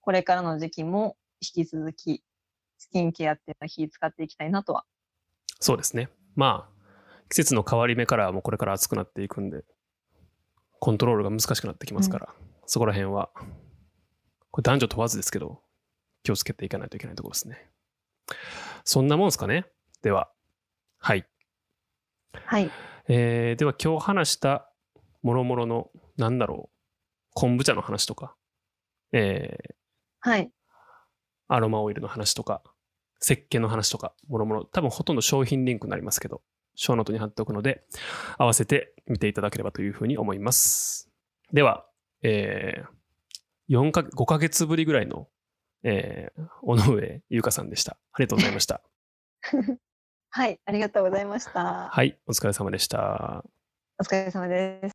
[0.00, 2.24] これからの時期も引き続き
[2.78, 4.84] スキンケアっていうのは火使っていきたいなとは。
[5.60, 6.08] そうですね。
[6.34, 6.82] まあ、
[7.28, 9.64] 季節の変わり目からはもうこれから暑くなっていくんで、
[10.80, 12.34] コントロールが難しくなってきますから、
[12.66, 13.30] そこら辺は、
[14.50, 15.62] これ男女問わずですけど、
[16.24, 17.70] 気をつけていかないといけないところですね。
[18.84, 19.64] そんなもんですかね？
[20.02, 20.32] では、
[20.98, 21.24] はい。
[22.32, 22.68] はい。
[23.06, 24.68] えーでは今日話した
[25.22, 26.71] もろもろの、なんだろう、
[27.34, 28.34] 昆布茶の話とか、
[29.12, 29.74] えー
[30.24, 30.50] はい。
[31.48, 32.62] アロマオイルの話とか、
[33.20, 36.42] 石鹸の話とか、もろもろ、多分ほとんど商品リンクになりますけど、
[36.76, 37.82] ショーノートに貼っておくので、
[38.38, 41.10] 合わせて見ていただければというふうに思います。
[41.52, 41.84] では、
[42.22, 45.28] えー、4か5ヶ月ぶりぐらいの、
[45.82, 47.98] えー、尾上優香さんでした。
[48.12, 48.80] ありがとうございました。
[50.30, 50.60] はい。
[50.64, 51.88] ありがとうございました。
[51.90, 53.44] はい、お疲れ様でした。
[53.98, 54.91] お疲れ様です。